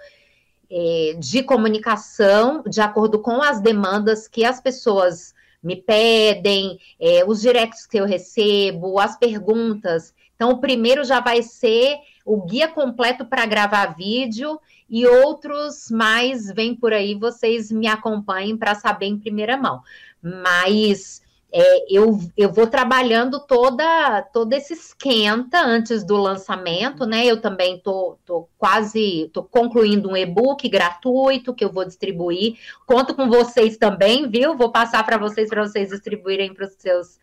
é, 0.69 1.15
de 1.17 1.43
comunicação 1.43 2.63
de 2.67 2.81
acordo 2.81 3.19
com 3.19 3.41
as 3.41 3.59
demandas 3.59 4.27
que 4.27 4.43
as 4.43 4.59
pessoas 4.59 5.33
me 5.61 5.75
pedem, 5.75 6.79
é, 6.99 7.25
os 7.25 7.41
directs 7.41 7.85
que 7.85 7.97
eu 7.97 8.05
recebo, 8.05 8.99
as 8.99 9.17
perguntas. 9.17 10.13
Então, 10.35 10.51
o 10.51 10.59
primeiro 10.59 11.03
já 11.03 11.19
vai 11.19 11.41
ser 11.41 11.97
o 12.23 12.45
guia 12.45 12.67
completo 12.67 13.25
para 13.25 13.45
gravar 13.45 13.95
vídeo 13.95 14.59
e 14.89 15.05
outros 15.05 15.89
mais 15.89 16.51
vêm 16.51 16.75
por 16.75 16.93
aí, 16.93 17.15
vocês 17.15 17.71
me 17.71 17.87
acompanhem 17.87 18.55
para 18.55 18.75
saber 18.75 19.07
em 19.07 19.17
primeira 19.17 19.57
mão. 19.57 19.81
Mas 20.21 21.21
é, 21.51 21.85
eu, 21.89 22.19
eu 22.35 22.51
vou 22.51 22.67
trabalhando 22.67 23.39
toda 23.39 24.21
todo 24.33 24.51
esse 24.53 24.73
esquenta 24.73 25.59
antes 25.59 26.03
do 26.03 26.17
lançamento, 26.17 27.05
né? 27.05 27.25
Eu 27.25 27.39
também 27.39 27.79
tô, 27.79 28.17
tô 28.25 28.49
quase 28.57 29.29
tô 29.33 29.43
concluindo 29.43 30.09
um 30.09 30.17
e-book 30.17 30.67
gratuito 30.67 31.53
que 31.53 31.63
eu 31.63 31.71
vou 31.71 31.85
distribuir. 31.85 32.57
Conto 32.85 33.15
com 33.15 33.29
vocês 33.29 33.77
também, 33.77 34.29
viu? 34.29 34.57
Vou 34.57 34.71
passar 34.71 35.05
para 35.05 35.17
vocês 35.17 35.49
para 35.49 35.65
vocês 35.65 35.89
distribuírem 35.89 36.53
para 36.53 36.65
os 36.65 36.73
seus 36.73 37.17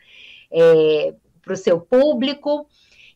é, 0.51 1.15
para 1.43 1.53
o 1.53 1.57
seu 1.57 1.81
público. 1.81 2.67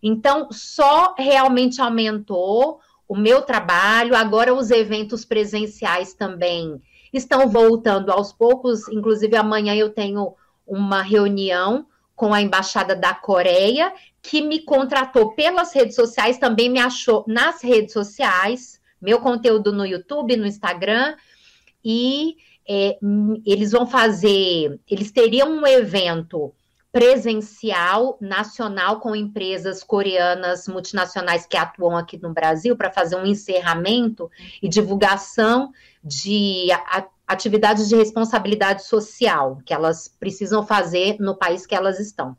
Então, 0.02 0.48
só 0.52 1.14
realmente 1.16 1.80
aumentou 1.80 2.80
o 3.08 3.16
meu 3.16 3.42
trabalho. 3.42 4.14
Agora, 4.14 4.54
os 4.54 4.70
eventos 4.70 5.24
presenciais 5.24 6.12
também 6.12 6.80
estão 7.12 7.48
voltando 7.48 8.12
aos 8.12 8.32
poucos. 8.32 8.86
Inclusive, 8.88 9.34
amanhã 9.36 9.74
eu 9.74 9.90
tenho 9.90 10.34
uma 10.68 11.02
reunião 11.02 11.86
com 12.14 12.34
a 12.34 12.42
embaixada 12.42 12.96
da 12.96 13.14
Coreia, 13.14 13.92
que 14.20 14.42
me 14.42 14.60
contratou 14.60 15.32
pelas 15.32 15.72
redes 15.72 15.94
sociais, 15.94 16.36
também 16.36 16.68
me 16.68 16.80
achou 16.80 17.24
nas 17.26 17.62
redes 17.62 17.92
sociais, 17.92 18.80
meu 19.00 19.20
conteúdo 19.20 19.72
no 19.72 19.86
YouTube, 19.86 20.36
no 20.36 20.46
Instagram, 20.46 21.16
e 21.84 22.36
é, 22.68 22.98
eles 23.46 23.70
vão 23.70 23.86
fazer, 23.86 24.78
eles 24.90 25.12
teriam 25.12 25.48
um 25.48 25.66
evento 25.66 26.52
presencial 26.90 28.18
nacional 28.20 28.98
com 28.98 29.14
empresas 29.14 29.84
coreanas 29.84 30.66
multinacionais 30.66 31.46
que 31.46 31.56
atuam 31.56 31.96
aqui 31.96 32.18
no 32.20 32.32
Brasil 32.32 32.76
para 32.76 32.90
fazer 32.90 33.16
um 33.16 33.26
encerramento 33.26 34.30
e 34.62 34.68
divulgação 34.68 35.70
de 36.02 36.68
atividades 37.28 37.88
de 37.88 37.94
responsabilidade 37.94 38.84
social 38.84 39.58
que 39.64 39.74
elas 39.74 40.08
precisam 40.08 40.66
fazer 40.66 41.16
no 41.20 41.36
país 41.36 41.66
que 41.66 41.74
elas 41.74 42.00
estão. 42.00 42.34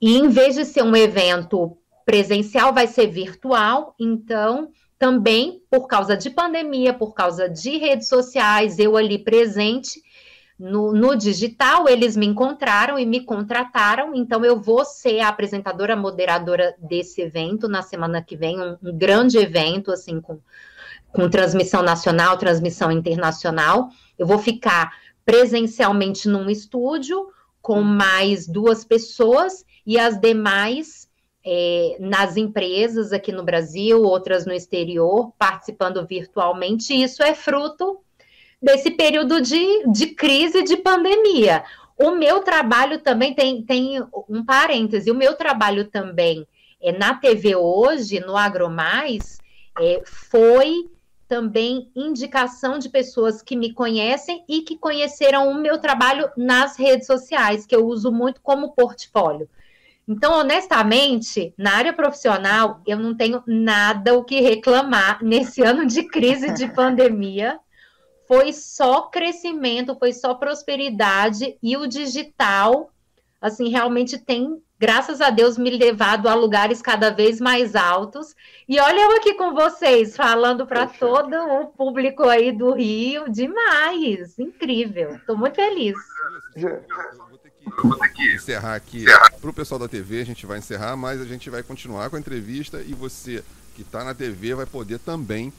E 0.00 0.18
em 0.18 0.28
vez 0.28 0.54
de 0.54 0.66
ser 0.66 0.82
um 0.82 0.94
evento 0.94 1.78
presencial, 2.04 2.74
vai 2.74 2.86
ser 2.86 3.06
virtual, 3.06 3.94
então 3.98 4.68
também 4.98 5.62
por 5.70 5.86
causa 5.86 6.16
de 6.16 6.28
pandemia, 6.28 6.92
por 6.92 7.14
causa 7.14 7.48
de 7.48 7.78
redes 7.78 8.08
sociais, 8.08 8.78
eu 8.78 8.96
ali 8.96 9.18
presente 9.18 10.02
no, 10.58 10.92
no, 10.92 11.16
digital, 11.16 11.88
eles 11.88 12.16
me 12.16 12.26
encontraram 12.26 12.98
e 12.98 13.04
me 13.04 13.24
contrataram, 13.24 14.14
então 14.14 14.44
eu 14.44 14.60
vou 14.60 14.84
ser 14.84 15.20
a 15.20 15.28
apresentadora, 15.28 15.96
moderadora 15.96 16.76
desse 16.78 17.22
evento 17.22 17.68
na 17.68 17.82
semana 17.82 18.22
que 18.22 18.36
vem, 18.36 18.60
um, 18.60 18.76
um 18.82 18.96
grande 18.96 19.36
evento, 19.36 19.90
assim, 19.90 20.20
com 20.20 20.38
com 21.14 21.30
transmissão 21.30 21.80
nacional, 21.80 22.36
transmissão 22.36 22.90
internacional. 22.90 23.88
Eu 24.18 24.26
vou 24.26 24.38
ficar 24.38 24.92
presencialmente 25.24 26.28
num 26.28 26.50
estúdio 26.50 27.28
com 27.62 27.80
mais 27.80 28.46
duas 28.46 28.84
pessoas 28.84 29.64
e 29.86 29.98
as 29.98 30.20
demais 30.20 31.08
é, 31.46 31.96
nas 32.00 32.36
empresas 32.36 33.12
aqui 33.12 33.30
no 33.30 33.44
Brasil, 33.44 34.02
outras 34.02 34.44
no 34.44 34.52
exterior, 34.52 35.32
participando 35.38 36.04
virtualmente. 36.04 36.92
Isso 36.92 37.22
é 37.22 37.32
fruto 37.32 38.00
desse 38.60 38.90
período 38.90 39.40
de, 39.40 39.86
de 39.92 40.08
crise 40.08 40.64
de 40.64 40.76
pandemia. 40.76 41.62
O 41.96 42.10
meu 42.10 42.40
trabalho 42.40 42.98
também 42.98 43.34
tem, 43.34 43.62
tem 43.62 44.04
um 44.28 44.44
parêntese, 44.44 45.12
o 45.12 45.14
meu 45.14 45.34
trabalho 45.34 45.84
também 45.84 46.44
é 46.82 46.90
na 46.90 47.14
TV 47.14 47.54
hoje, 47.54 48.18
no 48.18 48.36
AgroMais, 48.36 49.38
é, 49.80 50.02
foi 50.04 50.90
também 51.28 51.90
indicação 51.94 52.78
de 52.78 52.88
pessoas 52.88 53.42
que 53.42 53.56
me 53.56 53.72
conhecem 53.72 54.44
e 54.48 54.62
que 54.62 54.76
conheceram 54.76 55.48
o 55.48 55.54
meu 55.54 55.78
trabalho 55.78 56.30
nas 56.36 56.76
redes 56.76 57.06
sociais, 57.06 57.66
que 57.66 57.74
eu 57.74 57.86
uso 57.86 58.12
muito 58.12 58.40
como 58.40 58.72
portfólio. 58.72 59.48
Então, 60.06 60.34
honestamente, 60.34 61.54
na 61.56 61.76
área 61.76 61.92
profissional, 61.92 62.80
eu 62.86 62.98
não 62.98 63.14
tenho 63.14 63.42
nada 63.46 64.14
o 64.14 64.22
que 64.22 64.40
reclamar 64.40 65.18
nesse 65.24 65.62
ano 65.62 65.86
de 65.86 66.04
crise 66.04 66.52
de 66.52 66.68
pandemia. 66.72 67.58
Foi 68.28 68.52
só 68.52 69.02
crescimento, 69.02 69.96
foi 69.98 70.12
só 70.12 70.34
prosperidade 70.34 71.56
e 71.62 71.76
o 71.76 71.86
digital, 71.86 72.90
assim, 73.40 73.68
realmente 73.68 74.18
tem 74.18 74.62
graças 74.84 75.22
a 75.22 75.30
Deus, 75.30 75.56
me 75.56 75.70
levado 75.70 76.28
a 76.28 76.34
lugares 76.34 76.82
cada 76.82 77.08
vez 77.08 77.40
mais 77.40 77.74
altos. 77.74 78.36
E 78.68 78.78
olha 78.78 79.00
eu 79.00 79.16
aqui 79.16 79.32
com 79.32 79.54
vocês, 79.54 80.14
falando 80.14 80.66
para 80.66 80.86
todo 80.86 81.34
o 81.34 81.68
público 81.68 82.24
aí 82.24 82.52
do 82.52 82.74
Rio, 82.74 83.24
demais, 83.30 84.38
incrível. 84.38 85.14
Estou 85.14 85.38
muito 85.38 85.54
feliz. 85.54 85.96
vou 87.82 87.98
ter 87.98 88.08
que 88.10 88.34
encerrar 88.34 88.74
aqui 88.74 89.06
para 89.40 89.48
o 89.48 89.54
pessoal 89.54 89.78
da 89.78 89.88
TV, 89.88 90.20
a 90.20 90.26
gente 90.26 90.44
vai 90.44 90.58
encerrar, 90.58 90.94
mas 90.98 91.18
a 91.18 91.24
gente 91.24 91.48
vai 91.48 91.62
continuar 91.62 92.10
com 92.10 92.16
a 92.16 92.20
entrevista 92.20 92.82
e 92.86 92.92
você 92.92 93.42
que 93.74 93.80
está 93.80 94.04
na 94.04 94.12
TV 94.12 94.54
vai 94.54 94.66
poder 94.66 94.98
também 94.98 95.50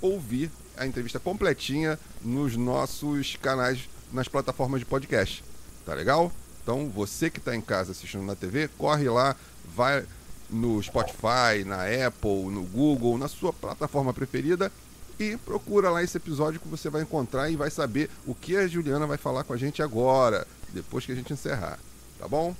ouvir 0.00 0.50
a 0.74 0.86
entrevista 0.86 1.20
completinha 1.20 1.98
nos 2.22 2.56
nossos 2.56 3.36
canais, 3.36 3.90
nas 4.10 4.26
plataformas 4.26 4.80
de 4.80 4.86
podcast. 4.86 5.44
Tá 5.84 5.92
legal? 5.92 6.32
Então, 6.64 6.88
você 6.88 7.28
que 7.28 7.38
está 7.38 7.54
em 7.54 7.60
casa 7.60 7.92
assistindo 7.92 8.24
na 8.24 8.34
TV, 8.34 8.68
corre 8.78 9.08
lá, 9.08 9.36
vai 9.76 10.04
no 10.48 10.82
Spotify, 10.82 11.62
na 11.64 11.82
Apple, 12.06 12.46
no 12.46 12.62
Google, 12.62 13.18
na 13.18 13.28
sua 13.28 13.52
plataforma 13.52 14.14
preferida 14.14 14.72
e 15.18 15.36
procura 15.36 15.90
lá 15.90 16.02
esse 16.02 16.16
episódio 16.16 16.58
que 16.58 16.66
você 16.68 16.88
vai 16.88 17.02
encontrar 17.02 17.50
e 17.50 17.56
vai 17.56 17.70
saber 17.70 18.10
o 18.26 18.34
que 18.34 18.56
a 18.56 18.66
Juliana 18.66 19.06
vai 19.06 19.18
falar 19.18 19.44
com 19.44 19.52
a 19.52 19.56
gente 19.56 19.82
agora, 19.82 20.46
depois 20.72 21.04
que 21.04 21.12
a 21.12 21.14
gente 21.14 21.32
encerrar. 21.32 21.78
Tá 22.18 22.26
bom? 22.26 22.56